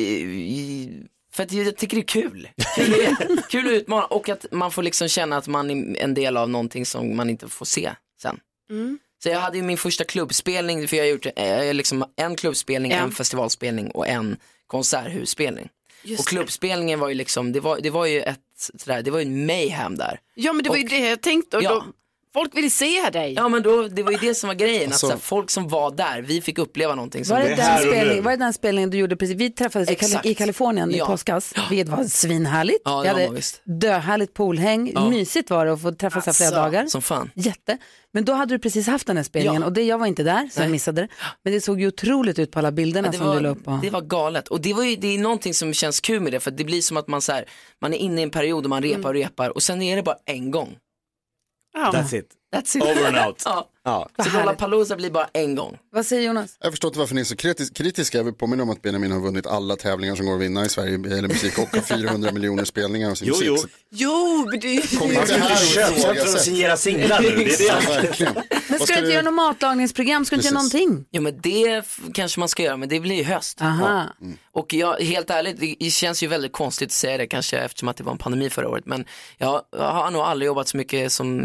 [1.34, 2.50] för att jag tycker det är kul.
[2.76, 3.16] Kul,
[3.50, 6.50] kul att utmana och att man får liksom känna att man är en del av
[6.50, 8.40] någonting som man inte får se sen.
[8.70, 9.00] Mm.
[9.24, 12.92] Så jag hade ju min första klubbspelning, för jag har gjort eh, liksom en klubbspelning,
[12.92, 12.98] Ja.
[12.98, 15.70] en festivalspelning och en konserthusspelning.
[16.04, 18.40] Just och klubbspelningen var ju liksom, det var, det var ju ett
[18.78, 20.20] sådär, det var ju en mayhem där.
[20.36, 21.70] Ja men det var ju det jag tänkte och Ja.
[21.70, 21.86] då,
[22.34, 23.34] folk vill se dig.
[23.34, 25.68] Ja men då, det var ju det som var grejen, Alltså- att såhär, folk som
[25.68, 28.32] var där, vi fick uppleva någonting som Var det, Det den här och spelning, var
[28.32, 29.36] det den spelningen du gjorde precis?
[29.38, 30.26] Vi träffades i, Kali- Exakt.
[30.26, 31.06] i Kalifornien i Ja.
[31.06, 32.82] påskas, vilket var svinhärligt.
[32.86, 33.62] Ja, det Vi hade visst.
[33.66, 35.10] döhärligt poolhäng, Ja.
[35.10, 36.62] mysigt var det att få träffas här flera Alltså.
[36.62, 36.86] dagar.
[36.88, 37.32] som fan.
[37.36, 37.78] Jätte.
[38.16, 39.66] Men då hade du precis haft den här spelningen Ja.
[39.68, 41.08] och det, jag var inte där så jag missade det.
[41.44, 43.50] Men det såg ju otroligt ut på alla bilderna Ja, det, som var, du la
[43.50, 43.64] upp.
[43.66, 43.80] På.
[43.84, 46.40] det var galet och det, var ju, det är någonting som känns kul med det
[46.40, 47.46] för det blir som att man, så här,
[47.82, 50.04] man är inne i en period och man repar och repar och sen är det
[50.04, 50.76] bara en gång.
[51.74, 51.92] Ja.
[51.92, 52.28] That's it.
[52.56, 52.84] That's it.
[52.84, 53.42] Over and out.
[53.46, 53.70] ja.
[53.86, 54.10] Ja.
[54.24, 54.30] Så.
[54.38, 55.78] Lollapalooza blir bara en gång.
[55.92, 56.58] Vad säger Jonas?
[56.60, 58.18] Jag förstår inte varför ni är så kritis- kritiska.
[58.18, 60.70] Jag vill påminna om att Benjamin har vunnit alla tävlingar som går att vinna i
[60.70, 63.48] Sverige gäller musik och har 400 miljoner spelningar av sin Jo, musik.
[63.48, 63.58] jo.
[63.58, 66.42] Så Jo, men det är Kom Man inte ska här inte och köpcentrum och ifrågasätt.
[66.42, 67.30] signera singlar nu.
[67.30, 68.20] Det är det.
[68.20, 68.32] Ja.
[68.34, 70.26] Men Vad ska du inte göra något matlagningsprogram?
[70.26, 71.06] Ska du inte göra någonting?
[71.12, 71.84] Jo men det
[72.14, 73.62] kanske man ska göra, men det blir ju höst.
[73.62, 74.04] Aha.
[74.56, 77.98] Och jag, helt ärligt, det- känns ju väldigt konstigt att säga det kanske eftersom att
[77.98, 78.86] det var en pandemi förra året.
[78.86, 79.06] Men
[79.38, 81.38] jag, jag har nog aldrig jobbat så mycket som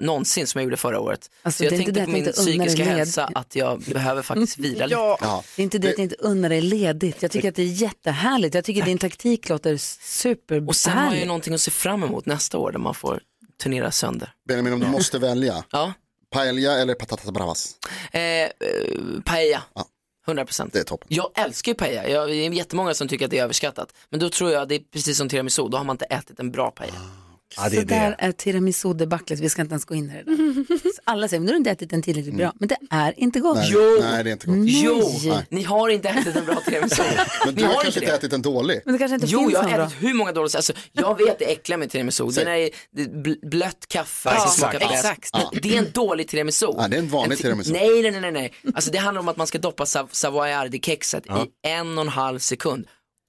[0.00, 1.30] någonsin som jag gjorde förra året.
[1.42, 2.94] Alltså, så jag det är inte tänkte det på min psykiska led.
[2.96, 4.94] hälsa att jag behöver faktiskt vila lite.
[4.98, 5.44] Ja.
[5.56, 7.22] Det är inte det att inte unna dig ledigt.
[7.22, 8.54] Jag tycker att det är jättehärligt.
[8.54, 11.26] Jag tycker din taktik låter Och sen har jag ju superhärlig.
[11.26, 13.20] någonting att se fram emot nästa år där man får
[13.62, 14.32] turnera sönder.
[14.48, 15.92] Benjamin, om du måste välja, Ja,
[16.30, 17.74] paella eller patatas bravas?
[18.12, 18.48] eh, eh,
[19.24, 19.62] paella.
[19.74, 19.84] Ja.
[20.26, 20.72] 100 procent.
[20.72, 21.08] Det är toppen.
[21.10, 22.08] Jag älskar ju paella.
[22.08, 23.94] Jag, det är jättemånga som tycker att det är överskattat.
[24.10, 26.50] Men då tror jag det är precis som tiramisu, då har man inte ätit en
[26.50, 27.25] bra paella.
[27.56, 28.16] Ja, det Så är där det.
[28.18, 29.40] är tiramisu-debaclet.
[29.40, 30.64] Vi ska inte ens gå in i det där.
[31.04, 32.52] Alla säger, men du har inte ätit den tillräckligt bra.
[32.60, 33.56] Men det är inte gott.
[33.56, 33.98] Nej, Jo.
[34.00, 34.56] nej, det är inte gott.
[34.66, 35.46] Jo, Nej.
[35.50, 37.02] ni har inte ätit en bra tiramisu.
[37.44, 38.80] Men ni du har har kanske inte ätit en dålig.
[38.84, 41.38] Men det kanske inte Jo, finns jag har ätit hur många dåliga, alltså, jag vet
[41.38, 42.70] det äckliga med tiramisu, det är,
[43.50, 45.30] blött kaffe Ja, som smakar exakt.
[45.52, 46.66] Men Det är en dålig tiramisu.
[46.76, 47.72] Ja, det är en vanlig ti- tiramisu.
[47.72, 48.52] Nej, nej, nej, nej, nej.
[48.74, 52.38] Alltså det handlar om att man ska doppa sav- savoiardi-kexet i en och en halv
[52.38, 52.86] sekund.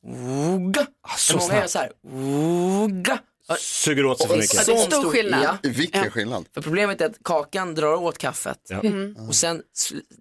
[0.08, 0.88] Oga.
[1.18, 1.92] så många gör så här.
[2.84, 3.20] Oga.
[3.60, 4.66] Suger åt sig för mycket.
[4.66, 5.44] sån stor skillnad.
[5.44, 5.58] Ja.
[5.70, 6.46] Vilken skillnad.
[6.54, 8.58] För problemet är att kakan drar åt kaffet.
[8.70, 8.82] Ja.
[9.28, 9.62] Och sen,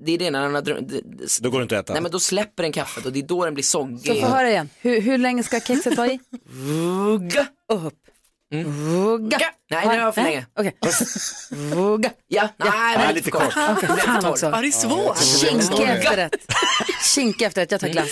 [0.07, 1.93] det är det när den har dr- d- d- Då går det inte att äta.
[1.93, 4.21] Nej men då släpper den kaffet och det är då den blir Så soggig.
[4.21, 4.69] få höra igen.
[4.81, 6.21] Hur, hur länge ska kexet vara i?
[6.51, 7.47] Vugga.
[7.73, 7.95] Upp.
[8.67, 9.39] Vugga.
[9.71, 10.47] Nej, nu är jag för länge.
[10.59, 10.77] Okej.
[11.51, 12.11] Vugga.
[12.29, 13.55] Ja, nej, det är lite kort.
[13.55, 14.47] Det är fan också.
[14.47, 15.19] Ja, det är svårt.
[15.23, 16.31] Kinke
[16.99, 17.15] efterrätt.
[17.15, 18.11] Kinke efterrätt, jag tar glass.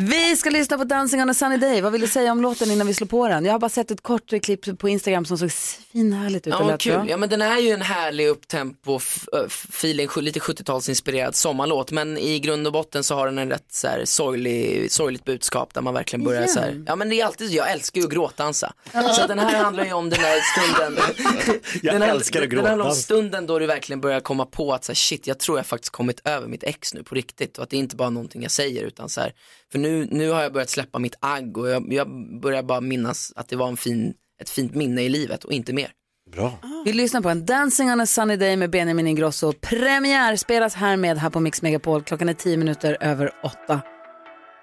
[0.00, 1.80] vi ska lyssna på Dancing on a sunny day.
[1.80, 3.44] Vad vill du säga om låten innan vi slår på den?
[3.44, 6.76] Jag har bara sett ett kort klipp på Instagram som såg svinhärligt ut Ja, bra.
[6.76, 7.06] kul.
[7.08, 9.00] Ja, men den är ju en härlig upptempo,
[9.46, 11.90] feeling, lite 70-talsinspirerad sommarlåt.
[11.90, 15.74] Men i grund och botten så har den en rätt så här, sorglig, sorgligt budskap
[15.74, 16.84] där man verkligen börjar så här.
[16.86, 18.72] Ja men det är alltid, jag älskar ju att gråtdansa.
[18.92, 21.04] Så den här handlar ju om den där stunden.
[21.82, 24.72] Jag den här- älskar att Den handlar om stunden då du verkligen börjar komma på
[24.74, 27.58] att så här, shit, jag tror jag faktiskt kommit över mitt ex nu på riktigt.
[27.58, 29.32] Och att det är inte bara någonting jag säger utan så här,
[29.72, 32.08] för nu, nu har jag börjat släppa mitt agg och jag, jag
[32.40, 35.72] börjar bara minnas att det var en fin, ett fint minne i livet och inte
[35.72, 35.90] mer.
[36.32, 36.58] Bra.
[36.84, 39.52] Vi lyssnar på en Dancing on a sunny day med Benjamin Ingrosso.
[39.52, 42.02] Premiär spelas härmed här på Mix Megapol.
[42.02, 43.80] Klockan är tio minuter över åtta.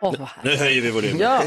[0.02, 0.44] Vad härligt.
[0.44, 1.20] Nu höjer vi volymen.
[1.20, 1.44] Ja.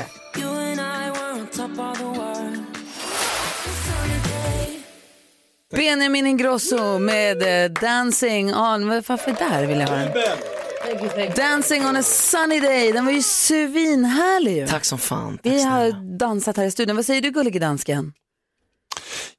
[5.77, 8.89] Benjamin Ingrosso med eh, Dancing on...
[8.89, 11.33] Varför där vill jag höra den?
[11.37, 12.93] Dancing on a sunny day.
[12.93, 14.67] Den var ju svinhärlig ju.
[14.67, 15.39] Tack som fan.
[15.43, 16.97] Vi har dansat här i studion.
[16.97, 18.13] Vad säger du gullige dansken?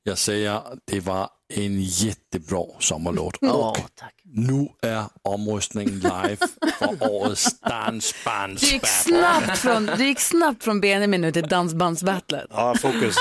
[0.04, 3.38] Jag säger, det var en jättebra sommarlåt.
[3.41, 4.13] Ja, Och tack.
[4.33, 6.37] Nu är omröstningen live
[6.79, 12.47] för årets dansbands Du gick snabbt från, du gick snabbt från Benjamin nu till Dansbandsbattlet.
[12.49, 13.15] Ja, fokus.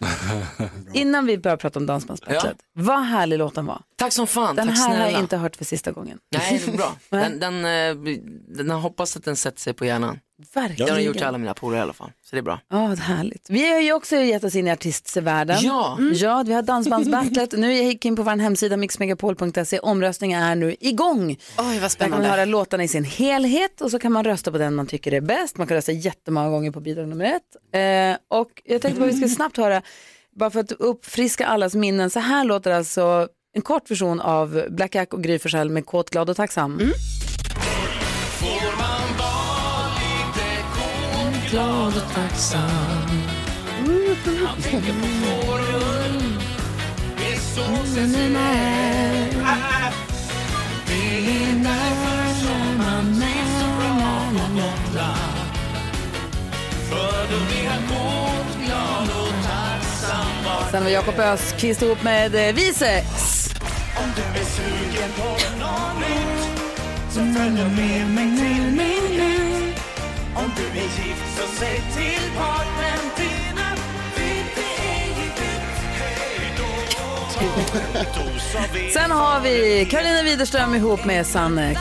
[0.92, 3.82] Innan vi börjar prata om Dansbandsbattlet, vad härlig låten var.
[3.96, 6.18] Tack som fan, Den tack här har jag inte hört för sista gången.
[6.30, 6.96] Nej, det är bra.
[7.10, 8.12] Den, den, eh,
[8.48, 10.18] den har hoppas att den sätter sig på hjärnan.
[10.52, 11.12] Det har den gjort Verkligen.
[11.14, 12.10] till alla mina polare i alla fall.
[12.24, 12.60] Så det är bra.
[12.68, 13.46] Ja, vad härligt.
[13.50, 15.58] Vi har ju också gett oss in i artistvärlden.
[15.60, 15.98] Ja.
[16.12, 17.52] ja, vi har Dansbandsbattlet.
[17.52, 19.78] nu gick jag in på vår hemsida mixmegapol.se.
[20.16, 21.30] Omröstningen är nu igång.
[21.30, 22.28] Oj, vad kan man spännande.
[22.28, 25.20] höra låtarna i sin helhet och så kan man rösta på den man tycker är
[25.20, 25.58] bäst.
[25.58, 27.56] Man kan rösta jättemånga gånger på bidrag nummer ett.
[27.74, 29.82] Eh, och jag tänkte bara vi ska snabbt höra,
[30.36, 32.10] bara för att uppfriska allas minnen.
[32.10, 36.10] Så här låter alltså en kort version av Black Jack och Gry Forssell med Kåt,
[36.10, 36.78] glad och tacksam.
[38.38, 43.06] Får man vara lite kåt, glad och tacksam
[44.46, 46.22] Han tänker på fåren
[47.16, 48.36] Det är så sen
[51.16, 55.36] det är därför som han är så bra på Gotland
[56.88, 62.54] För då blir han kåt, glad och tacksam Sen var Jakob Ösqvist ihop med eh,
[62.54, 63.06] Visex.
[63.96, 65.28] Om du är sugen på
[65.60, 66.60] något nytt
[67.10, 69.80] så följ med mig till min hytt
[70.34, 73.55] Om du är gift så säg till partnern din
[78.92, 81.78] Sen har vi Karolina Widerström ihop med Sannex.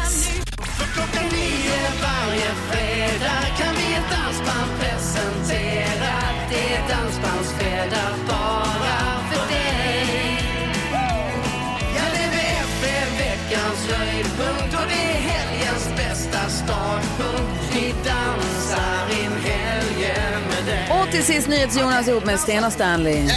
[20.89, 23.27] Och till sist NyhetsJonas ihop med Sten och Stanley.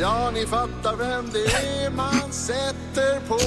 [0.00, 3.38] Ja, ni fattar vem det är man sätter på.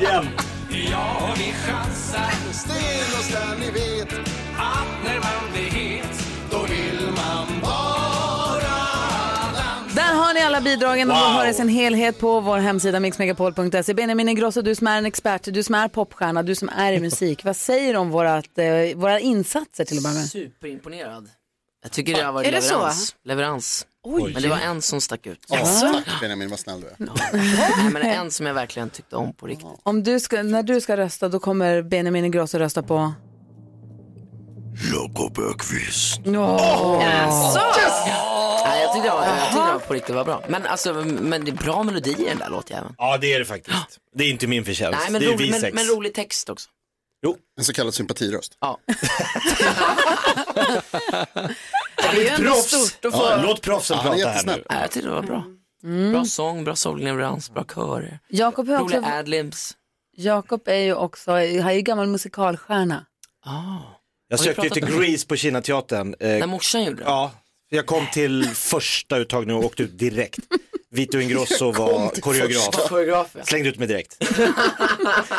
[0.00, 0.28] Igen.
[0.90, 2.32] Ja, vi chansar.
[2.52, 4.12] Sten och Stan, ni vet.
[4.56, 6.21] Att när man blir het,
[10.32, 11.24] har ni alla bidragen och Wow.
[11.24, 11.32] wow.
[11.32, 13.94] har i sin helhet på vår hemsida mixmegapol.se.
[13.94, 17.00] Benjamin Ingrosso, du som är en expert, du som är popstjärna, du som är i
[17.08, 17.44] musik.
[17.44, 20.24] Vad säger du om vårat, eh, våra insatser till att börja med?
[20.28, 21.28] Superimponerad.
[21.82, 22.74] Jag tycker det har varit Är det så?
[22.74, 23.14] leverans.
[23.24, 23.86] leverans.
[24.04, 24.32] Oj.
[24.34, 25.40] Men det var en som stack ut.
[25.48, 25.56] Ja,
[26.06, 26.94] tack Benjamin, vad snäll du är.
[26.98, 29.66] Nej, men en som jag verkligen tyckte om på riktigt.
[29.82, 33.12] Om du ska, när du ska rösta då kommer Benjamin Ingrosso rösta på?
[34.92, 36.18] Jakob Öqvist.
[36.26, 37.02] Oh.
[38.64, 40.44] Nej, jag tyckte det var, jag tyckte det var på riktigt var bra.
[40.48, 42.94] Men alltså, men det är bra melodi i den där låtjäveln.
[42.98, 43.76] Ja, det är det faktiskt.
[44.14, 44.98] Det är inte min förtjänst.
[45.02, 45.74] Nej, men, det är rolig, vi men, sex.
[45.74, 46.68] men rolig text också.
[47.58, 48.56] En så kallad sympatiröst.
[48.60, 48.78] Ja.
[52.14, 54.34] Det är ju ändå stort att få- Ja, låt proffsen Ja, han är prata här
[54.34, 54.64] jättesnäll.
[54.70, 55.44] Nej, jag tyckte det var bra.
[55.84, 56.12] Mm.
[56.12, 58.18] Bra sång, bra sångleverans, bra körer.
[58.28, 59.76] Jakob är också- Roliga adlibs.
[60.16, 63.06] Jakob är ju också, han är ju gammal musikalstjärna.
[63.44, 63.50] Ah.
[64.28, 66.14] Jag Har vi sökte ju till Grease på Kinateatern.
[66.20, 67.04] Eh, När morsan gjorde det?
[67.10, 67.30] Ja,
[67.76, 70.38] jag kom till första uttagningen och åkte ut direkt.
[70.90, 72.88] Vito Ingrosso var koreograf.
[72.88, 73.44] Koreograf, ja.
[73.44, 74.16] Slängde ut mig direkt.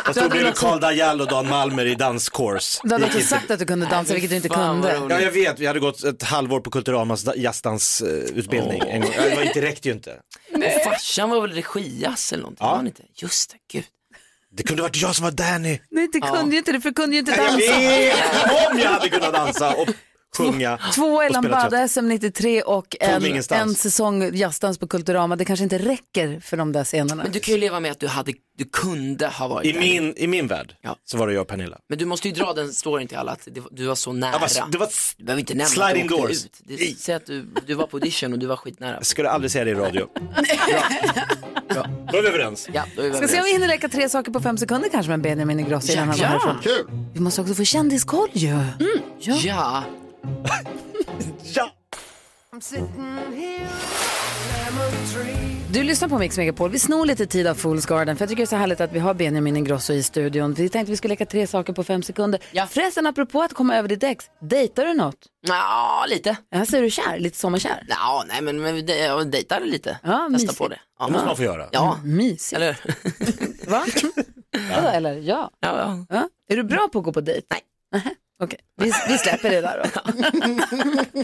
[0.06, 2.80] Jag stod bredvid Karl Dajal och Dan Malmer i danskurs.
[2.82, 3.28] Du hade också inte.
[3.30, 5.06] sagt att du kunde dansa, vilket du inte kunde.
[5.10, 5.58] Ja, jag vet.
[5.58, 8.82] Vi hade gått ett halvår på Kulturalmas jazzdansutbildning.
[8.88, 9.10] En gång.
[9.16, 10.16] Det var inte räckte ju inte.
[10.54, 12.64] Och farsan var väl regiass eller någonting?
[12.64, 12.70] Ja.
[12.70, 13.02] Var han inte?
[13.16, 13.84] Just det, gud.
[14.56, 15.78] Det kunde varit jag som var Danny.
[15.90, 17.78] Nej, det kunde ju inte det, för du kunde ju inte Jag dansa.
[17.78, 18.70] vet!
[18.72, 19.88] Om jag hade kunnat dansa och
[20.36, 21.88] sjunga Två och Lambada teater.
[21.88, 25.36] SM 93 och en, en säsong jazzdans på Kulturama.
[25.36, 27.22] Det kanske inte räcker för de där scenerna.
[27.22, 29.80] Men du kan ju leva med att du, hade, du kunde ha varit I där.
[29.80, 30.96] min, I min värld Ja.
[31.04, 31.78] så var det jag och Pernilla.
[31.88, 34.38] Men du måste ju dra den storyn till alla att det, du var så nära.
[34.38, 36.44] Var, det var, Du behöver inte nämna sliding att du åkte doors.
[36.44, 36.60] ut.
[36.64, 38.94] Det, säg att du, du var på audition och du var skitnära.
[38.94, 40.06] jag skulle aldrig säga det i radio.
[41.68, 41.86] Bra.
[42.12, 42.68] Då är vi överens.
[42.72, 43.54] Ja, då är vi Ska se om vi överens.
[43.54, 46.30] hinner räcka tre saker på fem sekunder kanske med Benjamin Ingrosso innan han går Ja.
[46.30, 46.56] härifrån.
[46.62, 46.86] Kul!
[47.14, 48.48] Vi måste också få kändiskoll ju.
[48.48, 48.70] Mm.
[49.20, 49.34] Ja.
[49.44, 49.84] Ja.
[51.54, 51.70] Ja.
[55.72, 56.70] Du lyssnar på Mix Megapol.
[56.70, 58.92] Vi snor lite tid av Fools Garden för jag tycker det är så härligt att
[58.92, 60.54] vi har Benjamin Ingrosso i studion.
[60.54, 62.40] Vi tänkte vi skulle leka tre saker på fem sekunder.
[62.52, 62.66] Ja.
[62.66, 65.16] Förresten, apropå att komma över ditt ex, dejtar du något?
[65.46, 66.36] Ja, lite.
[66.50, 67.18] Ja, så är du kär?
[67.18, 67.84] Lite sommarkär?
[67.88, 69.98] Ja, nej men, men det- jag dejtade lite.
[70.02, 70.80] Ja, Testa på det.
[70.98, 71.68] Ja, Det måste man få göra.
[71.72, 72.52] Ja, Mysigt.
[72.52, 72.76] eller
[73.70, 73.84] Va?
[74.74, 75.50] Vadå, eller ja.
[75.60, 76.06] ja, ja.
[76.16, 76.28] ja.
[76.48, 77.46] Är du bra på att gå på dejt?
[77.92, 78.02] Nej.
[78.42, 80.00] Okej, vi, vi släpper det där då.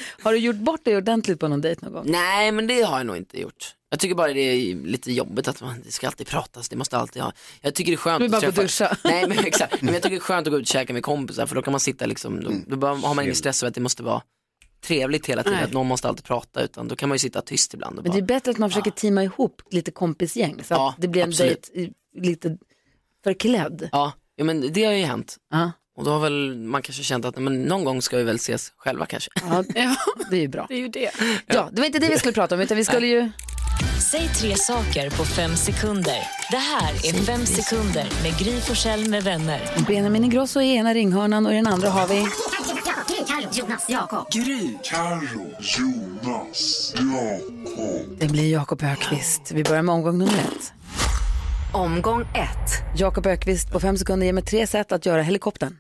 [0.22, 2.04] har du gjort bort dig ordentligt på någon dejt någon gång?
[2.08, 3.74] Nej, men det har jag nog inte gjort.
[3.90, 6.98] Jag tycker bara det är lite jobbigt att man, det ska alltid pratas, det måste
[6.98, 7.32] alltid ha.
[7.61, 8.62] Jag tycker det är skönt Du är bara träffa.
[8.62, 8.96] duscha.
[9.04, 11.02] Nej men exakt, men jag tycker det är skönt att gå ut och käka med
[11.02, 13.68] kompisar för då kan man sitta liksom, då, då bara har man ingen stress över
[13.68, 14.22] att det måste vara
[14.84, 15.64] trevligt hela tiden, Nej.
[15.64, 18.11] att någon måste alltid prata utan då kan man ju sitta tyst ibland och Men
[18.11, 21.08] bara, det är bättre att man försöker teama ihop lite kompisgäng så Ja, att det
[21.08, 21.70] blir en absolut.
[21.74, 22.58] dejt i- lite
[23.24, 23.88] förklädd.
[23.92, 25.36] ja, ja men det har ju hänt.
[25.50, 25.72] Ja.
[26.01, 28.72] Och då har väl man kanske känt att men någon gång ska vi väl ses
[28.76, 29.30] själva kanske.
[29.44, 29.64] Ja,
[30.30, 30.66] det är ju bra.
[30.68, 31.11] Det är ju det.
[31.46, 33.30] Ja, det var inte det vi skulle prata om utan vi skulle ju...
[34.11, 36.18] Säg tre saker på fem sekunder.
[36.51, 39.61] Det här är Fem sekunder med Gry Forssell med vänner.
[39.86, 42.26] Benjamin Ingrosso i ena ringhörnan och i den andra har vi...
[43.53, 44.26] Jonas, Jakob.
[48.18, 49.53] Det blir Jakob Ökvist.
[49.53, 50.72] Vi börjar med omgång nummer ett.
[51.72, 52.98] Omgång ett.
[53.01, 55.76] Jakob Ökvist på fem sekunder ger mig tre sätt att göra helikoptern.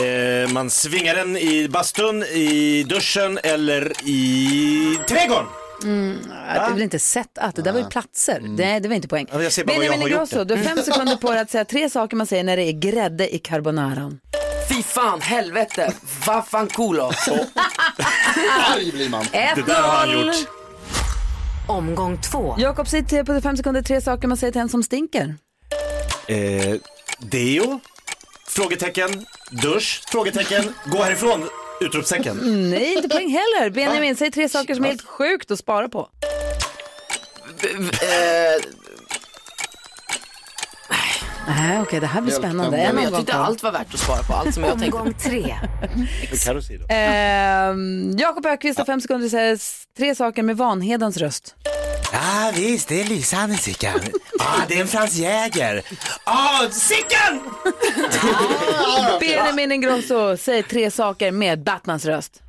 [0.00, 5.46] Eh, man svingar den i bastun, i duschen eller i trädgården.
[5.82, 8.40] Det är väl inte sätt att, det där var ju platser.
[8.56, 9.26] Det, det var inte poäng.
[9.32, 11.90] Ja, jag ser bara Benjamin Ingrosso, du har fem sekunder på dig att säga tre
[11.90, 14.20] saker man säger när det är grädde i carbonaran.
[14.68, 15.92] Fy fan, helvete,
[16.26, 17.02] vaffanculo.
[18.74, 19.22] Arg blir man.
[19.32, 20.36] Ett Det där har han gjort.
[21.66, 22.54] Omgång två.
[22.58, 25.34] Jakob, säg på fem sekunder tre saker man säger till en som stinker.
[26.28, 26.74] Eh,
[27.18, 27.80] deo?
[28.48, 29.26] Frågetecken.
[29.50, 30.02] Dusch?
[30.08, 30.74] Frågetecken.
[30.86, 31.48] Gå härifrån?
[31.80, 32.36] Utropstecken.
[32.70, 33.70] Nej, inte poäng heller.
[33.70, 36.08] Benjamin, säg tre saker som är helt sjukt att spara på.
[37.62, 38.62] eh,
[41.48, 42.76] Nej, okej, det här blir spännande.
[42.78, 43.42] En men jag omgång tyckte kvar.
[43.44, 44.98] allt var värt att spara på, allt som jag tänkte.
[44.98, 45.54] Omgång tre.
[46.36, 46.86] Säger.
[46.92, 51.54] Ehm, Jakob Ökvist har fem sekunder säger s- tre saker med Vanhedens röst.
[52.12, 54.00] Ja visst, det är lysande Sickan.
[54.40, 55.82] Ah, det är en Frans Jäger.
[56.24, 57.40] Ah, Sickan!
[59.20, 62.42] Benjamin Ingrosso, säg tre saker med Batmans röst.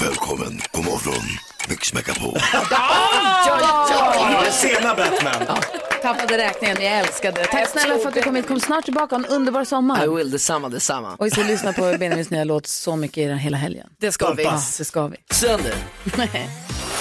[0.00, 1.22] Välkommen, god morgon.
[1.68, 2.38] Mix Megapol.
[2.70, 5.56] Ja, sena Batman.
[6.02, 7.46] Tappade räkningen, jag älskade det.
[7.46, 8.48] Tack snälla för att du kom hit.
[8.48, 10.04] Kom snart tillbaka, ha en underbar sommar.
[10.04, 11.14] I will, detsamma, detsamma.
[11.18, 13.86] Och vi ska lyssna på Benjamins nya låt så mycket i den hela helgen.
[14.00, 14.42] Det ska vi.
[14.44, 15.16] Ja, det ska vi.
[15.30, 15.74] Sönder.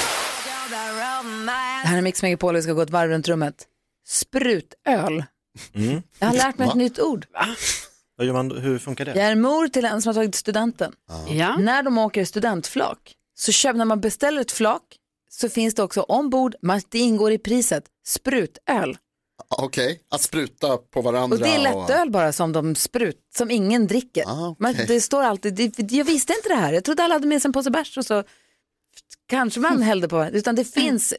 [1.26, 3.68] Det här är Mix Megapol, vi ska gå ett varv runt rummet.
[4.08, 5.24] Sprutöl.
[5.76, 6.02] Mm.
[6.20, 7.26] Jag har lärt mig ett nytt ord.
[8.34, 9.12] Man, hur funkar det?
[9.16, 10.94] Jag är mor till en som har tagit studenten.
[11.30, 11.58] Ja.
[11.58, 14.82] När de åker studentflak, så köper, när man beställer ett flak
[15.30, 18.98] så finns det också ombord, man- det ingår i priset, sprutöl.
[19.58, 21.36] Okej, att spruta på varandra.
[21.38, 24.24] Och det är lättöl bara som de sprut, som ingen dricker.
[24.28, 27.28] Ah, Men det står alltid, det, jag visste inte det här, jag trodde alla hade
[27.28, 28.24] med sig en påse bärs och så
[29.32, 31.14] kanske man hällde på, utan det finns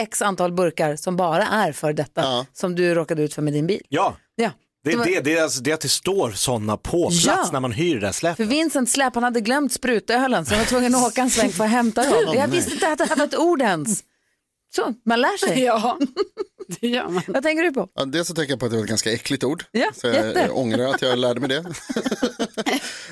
[0.00, 3.66] x antal burkar som bara är för detta, som du råkade ut för med din
[3.66, 3.82] bil.
[3.88, 4.50] Ja, Ja.
[4.84, 7.48] det, var- det, det, är alltså, det är att det står sådana på plats Ja.
[7.52, 8.36] när man hyr det där släpet.
[8.36, 11.50] För Vincent släp, han hade glömt sprutölen så han var tvungen att åka en sväng
[11.50, 12.04] för att hämta.
[12.26, 14.04] Åh, Jag visste inte att det var ett ord ens.
[14.76, 15.60] Så, man lär sig.
[15.64, 15.98] Ja,
[16.80, 17.22] det gör man.
[17.26, 17.88] Vad tänker du på?
[17.94, 19.64] Ja, dels så tänker jag på att det var ett ganska äckligt ord.
[19.72, 20.50] Ja, så jag jätte.
[20.50, 21.64] ångrar att jag lärde mig det.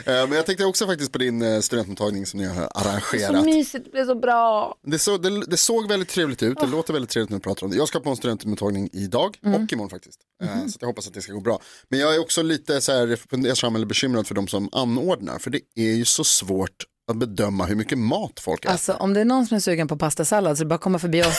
[0.07, 3.45] Eh, Men jag tänkte också faktiskt på din eh, studentmottagning som ni har Så arrangerat.
[3.45, 4.75] mysigt, det blev så bra.
[4.87, 7.65] Det, så, det, det såg väldigt trevligt ut, det låter väldigt trevligt när du pratar
[7.65, 7.77] om det.
[7.77, 9.63] Jag ska på en studentmottagning idag Mm.
[9.65, 10.21] och imorgon faktiskt.
[10.43, 11.61] Eh, Så jag hoppas att det ska gå bra.
[11.89, 15.39] Men jag är också lite så här, fundersam eller bekymrad för de som anordnar.
[15.39, 18.73] För det är ju så svårt att bedöma hur mycket mat folk äter.
[18.73, 21.23] Alltså om det är någon som är sugen på pastasallad så det bara komma förbi
[21.23, 21.39] oss.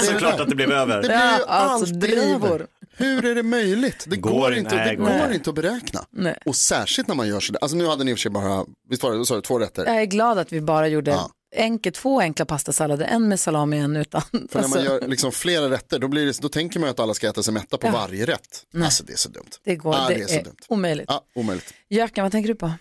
[0.06, 0.96] Såklart att det blev över.
[0.96, 2.46] Det blir Ja, ju alltså, alltid drivor.
[2.50, 2.66] över.
[2.96, 4.04] Hur är det möjligt?
[4.08, 5.50] Det går, Går inte, nej, det går går inte.
[5.50, 6.04] att beräkna.
[6.10, 6.38] Nej.
[6.46, 7.58] Och särskilt när man gör sådär.
[7.62, 9.86] Alltså nu hade ni i och för sig bara, visst var det, du två rätter?
[9.86, 11.30] Jag är glad att vi bara gjorde Ja.
[11.56, 14.22] enkelt, två enkla pastasallader, en med salami och en utan.
[14.22, 16.90] För när Alltså, man gör liksom flera rätter, då, blir det, då tänker man ju
[16.90, 17.90] att alla ska äta sig mätta på Ja.
[17.92, 18.64] varje rätt.
[18.72, 18.84] Nej.
[18.84, 19.50] Alltså det är så dumt.
[19.64, 20.56] det går, Ja, det, det är så är dumt.
[20.68, 21.06] omöjligt.
[21.08, 21.74] Ja, omöjligt.
[21.88, 22.72] Jöken, vad tänker du på?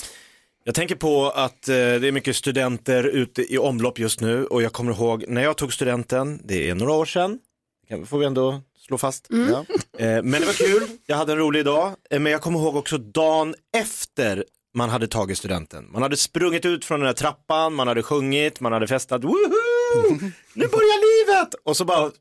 [0.70, 4.62] Jag tänker på att eh, det är mycket studenter ute i omlopp just nu och
[4.62, 7.40] jag kommer ihåg när jag tog studenten, det är några år sedan,
[7.88, 9.28] kan- får vi ändå slå fast.
[9.30, 9.66] Ja.
[10.06, 12.76] Eh, men det var kul, jag hade en rolig dag, eh, men jag kommer ihåg
[12.76, 15.92] också dagen efter man hade tagit studenten.
[15.92, 20.20] Man hade sprungit ut från den här trappan, man hade sjungit, man hade festat, woho!
[20.54, 21.56] Nu börjar livet!
[21.64, 22.12] Och så bara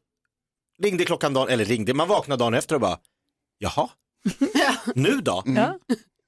[0.82, 2.98] ringde klockan dagen, eller ringde, man vaknade dagen efter och bara,
[3.58, 3.88] jaha,
[4.94, 5.42] nu då?
[5.46, 5.78] Ja.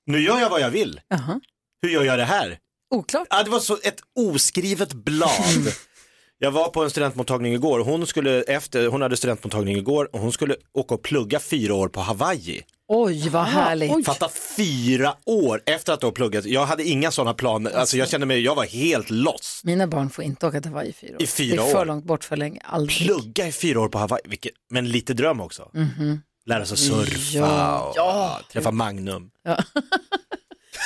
[0.06, 1.00] Nu gör jag vad jag vill.
[1.08, 1.40] Jaha.
[1.82, 2.58] Hur gör jag det här?
[2.90, 3.26] Oklart.
[3.30, 5.30] Ja, det var så ett oskrivet blad.
[6.42, 7.80] Jag var på en studentmottagning igår.
[7.80, 11.88] Hon, skulle efter, hon hade studentmottagning igår och hon skulle åka och plugga fyra år
[11.88, 12.62] på Hawaii.
[12.88, 14.06] Oj, vad härligt.
[14.06, 16.44] Fatta fyra år efter att ha pluggat.
[16.44, 17.70] Jag hade inga sådana planer.
[17.70, 19.60] Alltså jag kände mig, jag var helt loss.
[19.64, 21.22] Mina barn får inte åka till Hawaii i fyra år.
[21.22, 21.84] I fyra det är för år.
[21.86, 22.60] långt bort för länge.
[22.64, 23.06] Aldrig.
[23.06, 25.70] Plugga i fyra år på Hawaii, vilket, men lite dröm också.
[25.74, 26.20] Mhm.
[26.46, 27.80] Lära sig surfa Ja.
[27.80, 28.40] och Ja.
[28.52, 29.30] träffa Magnum.
[29.44, 29.58] Ja.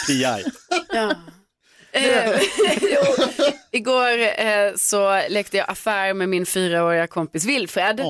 [0.07, 0.45] PI.
[0.93, 1.15] Ja.
[1.93, 2.41] Eh,
[2.81, 3.25] jo,
[3.73, 8.01] igår eh, så lekte jag affär med min fyraåriga kompis Wilfred.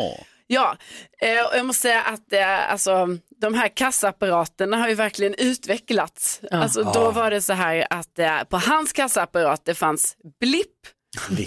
[0.47, 0.77] Ja,
[1.21, 3.09] eh, och jag måste säga att eh, alltså,
[3.41, 6.41] de här kassaapparaterna har ju verkligen utvecklats.
[6.51, 10.69] Alltså, då var det så här att eh, på hans kassaapparat det fanns blipp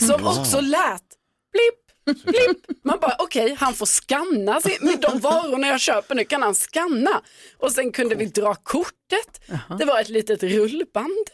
[0.01, 1.03] som också lät
[1.51, 2.83] blipp, blipp.
[2.83, 6.55] Man bara okej, han får scanna sin, med de varorna jag köper nu kan han
[6.55, 7.21] scanna.
[7.57, 9.41] Och sen kunde vi dra kortet.
[9.79, 11.27] Det var ett litet rullband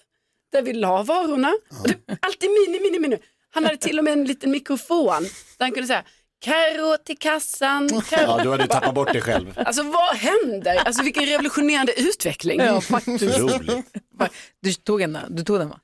[0.51, 1.53] där vi la varorna.
[1.85, 3.17] Det, alltid mini, mini, mini.
[3.53, 5.23] Han hade till och med en liten mikrofon
[5.57, 6.03] där han kunde säga
[6.41, 8.01] Karo till kassan.
[8.09, 8.21] Karo.
[8.21, 9.53] Ja, du hade ju tappat bort dig själv.
[9.55, 10.75] Alltså vad händer?
[10.75, 12.59] Alltså vilken revolutionerande utveckling.
[12.59, 13.39] Ja, faktiskt.
[13.39, 13.85] Roligt.
[14.61, 15.79] Du tog, en, du tog den va?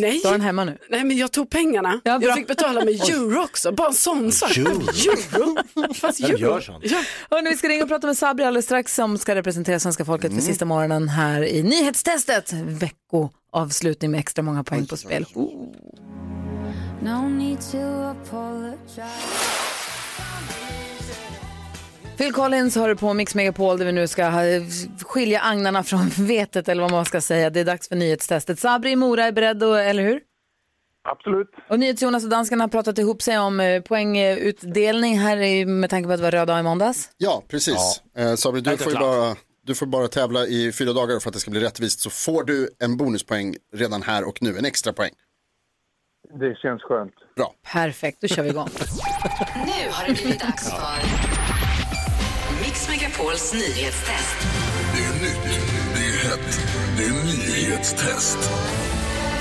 [0.00, 0.20] Nej.
[0.22, 0.78] Du har den hemma nu?
[0.90, 2.00] Nej men jag tog pengarna.
[2.04, 3.72] Ja, jag fick betala med euro också.
[3.72, 4.56] Bara en sån sak.
[4.56, 4.70] Euro?
[4.70, 5.56] euro.
[5.74, 6.38] Vem euro.
[6.38, 6.84] gör sånt?
[6.86, 7.02] Ja.
[7.30, 10.34] Hörrni, vi ska ringa och prata med Sabri alldeles strax som ska representera svenska folket
[10.34, 12.52] för sista morgonen här i nyhetstestet.
[12.52, 15.26] Veckoavslutning med extra många poäng på spel.
[15.34, 15.72] Oh.
[17.02, 19.73] No need to apologize.
[22.16, 24.42] Phil Collins har du på Mix Megapol där vi nu ska ha-
[25.02, 27.50] skilja agnarna från vetet eller vad man ska säga.
[27.50, 28.58] Det är dags för nyhetstestet.
[28.58, 30.20] Sabri i Mora är beredd, och, eller hur?
[31.08, 31.50] Absolut.
[31.68, 36.12] Och NyhetsJonas och danskarna har pratat ihop sig om eh, poängutdelning här med tanke på
[36.12, 37.10] att det var röd dag i måndags.
[37.16, 38.02] Ja, precis.
[38.16, 39.36] Eh, Sabri, du får, bara,
[39.66, 42.00] du får bara tävla i fyra dagar för att det ska bli rättvist.
[42.00, 45.10] Så får du en bonuspoäng redan här och nu, en extra poäng.
[46.40, 47.12] Det känns skönt.
[47.36, 47.54] Bra.
[47.72, 48.68] Perfekt, då kör vi igång.
[49.54, 50.78] Nu har det blivit dags för
[53.18, 54.36] Megapols nyhetstest.
[54.94, 55.58] Det är nytt,
[55.94, 56.60] det är hett,
[56.96, 58.38] det är nyhetstest.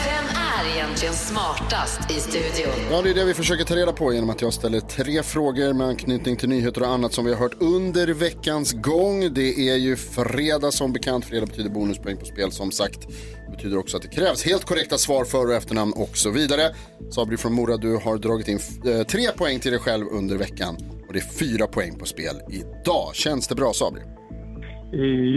[0.05, 2.73] Vem är egentligen smartast i studion?
[2.91, 5.73] Ja, det är det vi försöker ta reda på genom att jag ställer tre frågor
[5.73, 9.33] med anknytning till nyheter och annat som vi har hört under veckans gång.
[9.33, 11.25] Det är ju fredag som bekant.
[11.25, 13.07] Fredag betyder bonuspoäng på spel som sagt.
[13.45, 16.75] Det betyder också att det krävs helt korrekta svar, för och efternamn och så vidare.
[17.11, 20.77] Sabri från Mora, du har dragit in eh, tre poäng till dig själv under veckan
[21.13, 23.15] och det är fyra poäng på spel idag.
[23.15, 24.01] Känns det bra Sabri?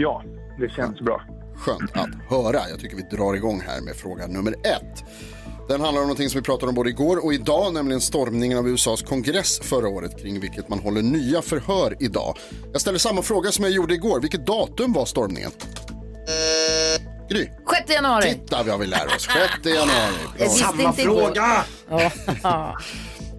[0.01, 0.23] Ja,
[0.59, 1.21] det känns bra.
[1.55, 2.69] Skönt att höra.
[2.69, 5.03] Jag tycker vi drar igång här med fråga nummer ett.
[5.69, 8.67] Den handlar om någonting som vi pratade om både igår och idag, nämligen stormningen av
[8.69, 12.37] USAs kongress förra året kring vilket man håller nya förhör idag.
[12.71, 14.19] Jag ställer samma fråga som jag gjorde igår.
[14.21, 15.51] Vilket datum var stormningen?
[17.29, 17.49] Gry.
[17.69, 18.33] 6 januari.
[18.33, 19.27] Titta vad vi lär oss.
[19.61, 20.13] 6 januari.
[20.39, 21.63] Visste Samma fråga.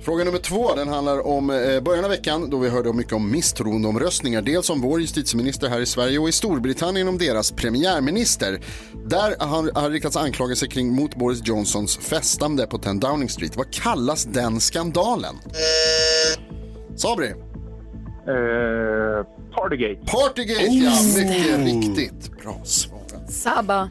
[0.00, 3.30] Fråga nummer två den handlar om eh, början av veckan då vi hörde mycket om
[3.30, 4.42] misstroendeomröstningar.
[4.42, 8.60] Dels om vår justitieminister här i Sverige och i Storbritannien om deras premiärminister.
[9.06, 13.56] Där har, har riktats anklagelser kring mot Boris Johnsons festande på 10 Downing Street.
[13.56, 15.34] Vad kallas den skandalen?
[16.96, 17.28] Sabri?
[17.28, 17.34] Eh,
[19.54, 20.00] Partygate.
[20.06, 20.92] Partygate, ja.
[21.16, 22.42] Mycket riktigt.
[22.42, 23.32] Bra svarat.
[23.32, 23.90] Sabba.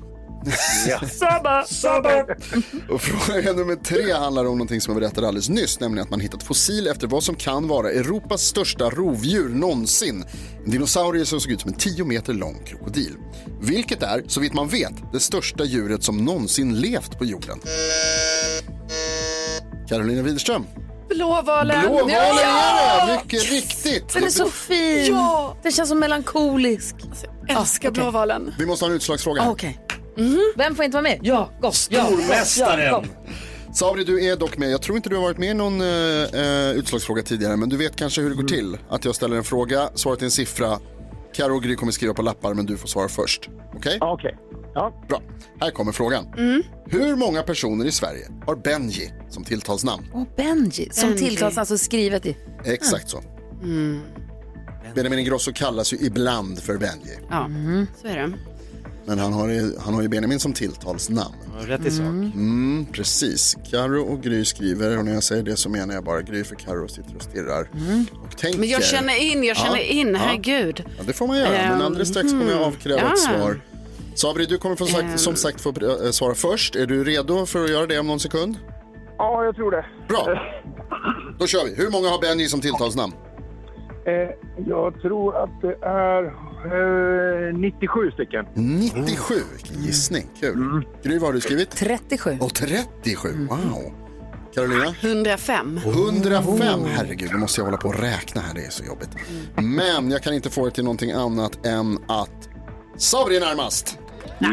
[1.19, 2.23] Sabba, Sabba.
[2.89, 6.19] Och fråga nummer tre handlar om någonting som jag berättade alldeles nyss, nämligen att man
[6.19, 10.25] hittat fossil efter vad som kan vara Europas största rovdjur någonsin.
[10.65, 13.13] En dinosaurie som såg ut som en 10 meter lång krokodil.
[13.61, 17.59] Vilket är, så vitt man vet, det största djuret som någonsin levt på jorden.
[19.89, 20.65] Carolina Widerström.
[21.09, 21.81] Blåvalen.
[21.81, 23.01] Blåvalen Ja!
[23.01, 24.13] är det, mycket riktigt.
[24.13, 25.05] Den är så fin.
[25.15, 25.57] Ja.
[25.63, 26.95] Den känns så melankolisk.
[27.47, 28.53] Jag älskar blåvalen.
[28.59, 29.41] Vi måste ha en utslagsfråga.
[29.41, 29.51] här.
[30.17, 30.53] Okej.
[30.55, 31.19] Vem får inte vara med?
[31.21, 31.71] Ja, gå.
[31.71, 32.85] Stormästaren.
[32.85, 33.03] Ja.
[33.73, 34.71] Sabri, du är dock med.
[34.71, 37.77] Jag tror inte du har varit med i någon eh, eh, utslagsfråga tidigare, men du
[37.77, 38.77] vet kanske hur det går till.
[38.89, 40.79] Att jag ställer en fråga, svaret är en siffra.
[41.33, 43.49] Karo och Gry kommer skriva på lappar, men du får svara först.
[43.75, 43.97] Okej?
[44.01, 44.37] Okej.
[44.73, 45.03] Ja.
[45.09, 45.21] Bra.
[45.61, 46.25] Här kommer frågan.
[46.85, 50.05] Hur många personer i Sverige har Benji som tilltalsnamn?
[50.13, 51.25] Och Benji, som Benji.
[51.27, 52.37] tilltalas alltså skrivet i.
[52.65, 53.23] Exakt så.
[53.63, 54.01] Mm.
[54.95, 57.17] Benjamin Ingrosso kallas ju ibland för Benji.
[57.29, 57.49] Ja,
[58.01, 58.33] så är det.
[59.07, 61.35] Men han har, ju, han har ju Benjamin som tilltalsnamn.
[61.59, 62.05] Rätt i sak.
[62.05, 63.57] Mm, precis.
[63.71, 66.55] Karo och Gry skriver och när jag säger det så menar jag bara Gry för
[66.55, 67.69] Karo sitter och stirrar
[68.25, 68.59] och tänker.
[68.59, 70.19] Men jag känner in, jag känner Ja, in, ja.
[70.19, 70.83] herregud.
[70.97, 73.13] Ja, det får man göra, men Ehm, alldeles strax kommer jag avkräva ja.
[73.13, 73.61] ett svar.
[74.15, 75.17] Sabri, du kommer som sagt, Ehm.
[75.17, 76.75] som sagt få eh, svara först.
[76.75, 78.55] Är du redo för att göra det om någon sekund?
[79.17, 79.85] Ja, jag tror det.
[80.09, 80.27] Bra.
[81.39, 81.75] Då kör vi.
[81.75, 83.13] Hur många har Benji som tilltalsnamn?
[84.07, 84.29] Eh,
[84.67, 86.23] jag tror att det är
[87.49, 88.45] eh, 97 stycken.
[88.53, 90.29] 97, vilken gissning.
[90.39, 90.85] Kul.
[91.03, 91.71] Gry, vad har du skrivit?
[91.71, 92.37] 37.
[92.41, 93.93] Och 37, wow.
[94.53, 94.95] Carolina?
[95.01, 95.79] 105.
[95.85, 99.09] 105, herregud, nu måste jag hålla på och räkna här, det är så jobbigt.
[99.55, 102.49] Men jag kan inte få det till någonting annat än att
[102.97, 103.99] Sabri är närmast.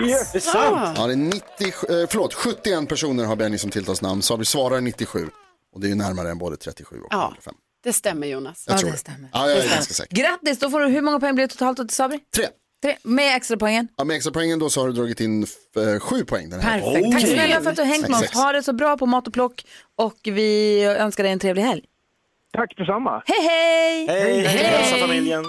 [0.07, 0.33] Yes.
[0.33, 0.97] Det är sant.
[0.99, 4.23] Ja, det är 90, eh, förlåt, 71 personer har Benny som tilltalsnamn.
[4.23, 5.29] Sabri svarar 97.
[5.75, 7.55] Och det är ju närmare än både 37 och Ja, 105.
[7.85, 8.65] Det stämmer Jonas.
[8.67, 9.29] Jag Ja, tror det stämmer.
[9.33, 10.17] Ja, jag är ganska säker.
[10.17, 12.21] Grattis, då får du, hur många poäng blir det totalt till Sabri?
[12.37, 12.47] Tre.
[12.83, 12.97] Tre.
[13.03, 13.89] Med extra poängen.
[13.97, 15.43] Ja, med extra poängen då så har du dragit in
[15.77, 17.13] eh, sju poäng den här Perfekt.
[17.13, 18.31] Tack snälla för att du har hängt med oss.
[18.35, 19.65] Ha det så bra på mat och plock
[19.97, 21.83] och vi önskar dig en trevlig helg.
[22.53, 23.23] Tack detsamma.
[23.27, 24.07] Hej hej!
[24.07, 25.45] Hej, hälsa familjen.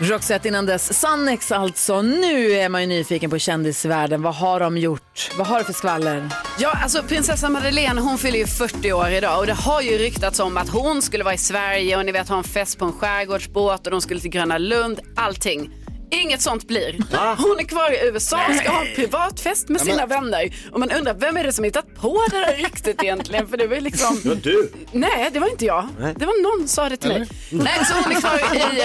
[0.00, 1.00] Roxette innan dess.
[1.00, 2.02] Sannex alltså.
[2.02, 4.22] Nu är man ju nyfiken på kändisvärlden.
[4.22, 5.30] Vad har de gjort?
[5.38, 6.28] Vad har du för skvaller?
[6.58, 10.40] Ja, alltså prinsessa Madeleine hon fyller ju 40 år idag och det har ju ryktats
[10.40, 12.92] om att hon skulle vara i Sverige och ni vet ha en fest på en
[12.92, 15.70] skärgårdsbåt och de skulle till Gröna Lund, allting.
[16.10, 16.92] Inget sånt blir.
[17.38, 20.54] Hon är kvar i USA och ska ha en privat fest med sina vänner.
[20.72, 23.48] Och man undrar, vem är det som hittat på det här ryktet egentligen?
[23.48, 24.20] För det var ju liksom...
[24.22, 24.72] Det var du.
[24.92, 25.88] Nej, det var inte jag.
[26.00, 26.14] Nej.
[26.18, 27.28] Det var någon som sa det till mig.
[27.50, 28.80] Nej, så hon är kvar i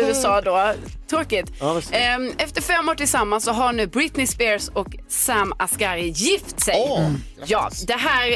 [0.00, 0.72] eh, USA då.
[1.10, 1.52] Tråkigt.
[1.60, 1.80] Ja.
[1.92, 6.74] Ehm, Efter fem år tillsammans så har nu Britney Spears och Sam Asghari gift sig.
[6.88, 7.10] Åh,
[7.46, 8.28] ja, det här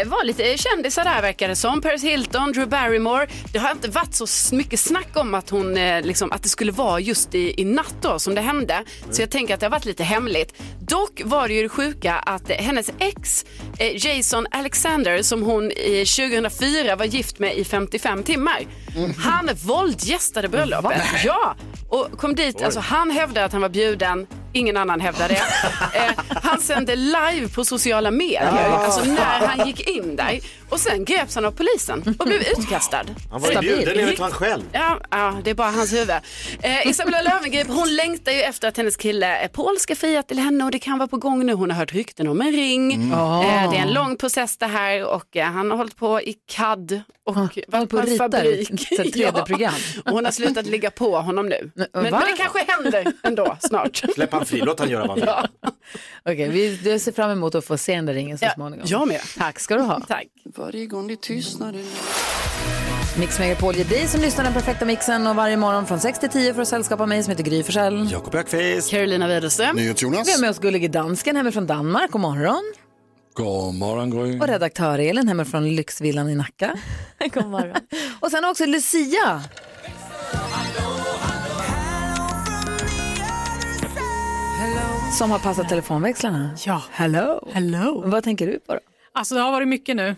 [0.00, 1.80] eh, var lite kändisar där verkar det som.
[1.80, 3.26] Paris Hilton, Drew Barrymore.
[3.52, 6.72] Det har inte varit så mycket snack om att, hon, eh, liksom, att det skulle
[6.72, 8.84] vara just i, i natt då som det hände.
[9.10, 10.52] Så jag tänker att det har varit lite hemligt.
[10.80, 13.44] Dock var det ju det sjuka att hennes ex
[13.78, 18.66] eh, Jason Alexander som hon i 2004 var gift med i 55 timmar.
[19.18, 21.02] Han våldgästade bröllopet.
[21.24, 21.56] Ja,
[21.88, 25.42] och kom dit, alltså han hävdade att han var bjuden, ingen annan hävdade det.
[25.96, 26.12] Eh,
[26.42, 30.40] han sände live på sociala medier, alltså när han gick in där.
[30.68, 33.04] Och sen greps han av polisen och blev utkastad.
[33.30, 34.62] Han var ju bjuden, vet man själv.
[34.72, 36.10] Ja, ja, det är bara hans huvud.
[36.62, 40.38] Eh, Isabella Löwengrip, hon längtar ju efter att hennes kille eh, Paul ska fria till
[40.38, 41.52] henne och det kan vara på gång nu.
[41.52, 42.92] Hon har hört rykten om en ring.
[42.92, 43.12] Mm.
[43.12, 46.34] Eh, det är en lång process det här och eh, han har hållit på i
[46.46, 47.36] CAD och
[47.68, 48.70] varit på en fabrik.
[48.70, 49.74] ett 3D-program.
[50.04, 51.70] och hon har slutat ligga på honom nu.
[51.74, 53.96] Men, men det kanske händer ändå snart.
[54.14, 55.26] Släpp han fri, låt han göra vad han vill.
[55.62, 55.70] Ja.
[56.24, 58.86] Okej, vi jag ser fram emot att få se den där ringen så småningom.
[58.88, 59.20] jag med.
[59.38, 60.00] Tack ska du ha.
[60.00, 60.26] Tack.
[60.58, 61.74] Varje gång det tystnar
[63.18, 66.28] Mix Megapol ger dig som lyssnar den perfekta mixen och varje morgon från 6 till
[66.28, 68.08] 10 för att sällskapa mig som heter Gry Forssell.
[68.12, 68.90] Jakob Öqvist.
[68.90, 69.76] Carolina Widerström.
[69.76, 72.10] Vi har med oss gullige dansken hemifrån Danmark.
[72.10, 72.62] God morgon.
[73.34, 74.40] God morgon, Gry.
[74.40, 76.76] Och redaktör Elin hemifrån Lyxvillan i Nacka.
[77.34, 77.76] God morgon.
[78.20, 79.42] och sen också Lucia.
[85.18, 86.50] Som har passat telefonväxlarna.
[86.66, 86.82] Ja.
[86.90, 87.48] Hello.
[87.52, 88.02] Hello.
[88.06, 88.80] Vad tänker du på då?
[89.16, 90.16] Alltså det har varit mycket nu.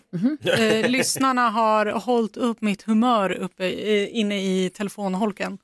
[0.58, 5.58] Eh, lyssnarna har hållit upp mitt humör uppe i, inne i telefonholken.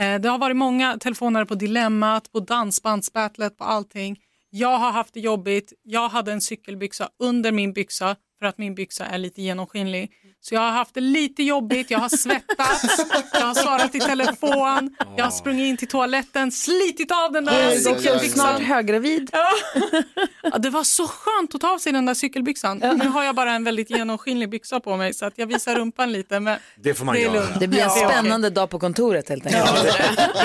[0.00, 4.18] Eh, det har varit många telefoner på Dilemmat, på Dansbandsbattlet, på allting.
[4.50, 5.72] Jag har haft det jobbigt.
[5.82, 10.10] Jag hade en cykelbyxa under min byxa för att min byxa är lite genomskinlig.
[10.40, 14.96] Så jag har haft det lite jobbigt, jag har svettats, jag har svarat i telefon,
[15.16, 18.28] jag har sprungit in till toaletten, slitit av den där cykelbyxan.
[18.30, 19.30] Snart höggravid.
[19.32, 19.50] Ja.
[20.42, 22.78] ja, det var så skönt att ta av sig den där cykelbyxan.
[22.78, 26.12] Nu har jag bara en väldigt genomskinlig byxa på mig så att jag visar rumpan
[26.12, 26.40] lite.
[26.40, 27.58] Men Det får man är göra.
[27.60, 29.96] Det blir en Ja, spännande dag på kontoret helt enkelt.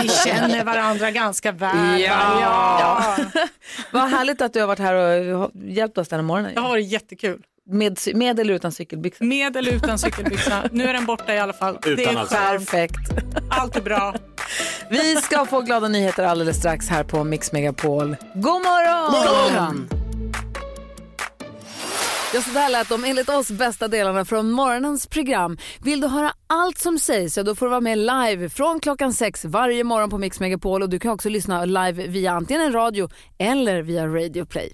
[0.03, 2.01] Vi känner varandra ganska väl.
[2.01, 2.39] Ja.
[2.41, 3.17] Ja.
[3.91, 4.93] Vad härligt att du har varit här
[5.35, 6.53] och hjälpt oss den här morgonen.
[6.55, 7.41] Det har varit jättekul.
[7.69, 9.25] Med, med eller utan cykelbyxor?
[9.25, 10.63] Med eller utan cykelbyxa.
[10.71, 11.77] Nu är den borta i alla fall.
[11.83, 12.35] det Utan är alltså.
[12.35, 12.95] Perfekt.
[13.49, 14.15] Allt är bra.
[14.89, 18.15] Vi ska få glada nyheter alldeles strax här på Mix Megapol.
[18.33, 19.11] God morgon!
[19.11, 19.89] God morgon!
[22.33, 25.57] Ja, så där lät de enligt oss bästa delarna från morgonens program.
[25.83, 29.13] Vill du höra allt som sägs så då får du vara med live från klockan
[29.13, 32.73] sex varje morgon på Mix Megapol och du kan också lyssna live via antingen en
[32.73, 33.09] radio
[33.39, 34.73] eller via Radio Play.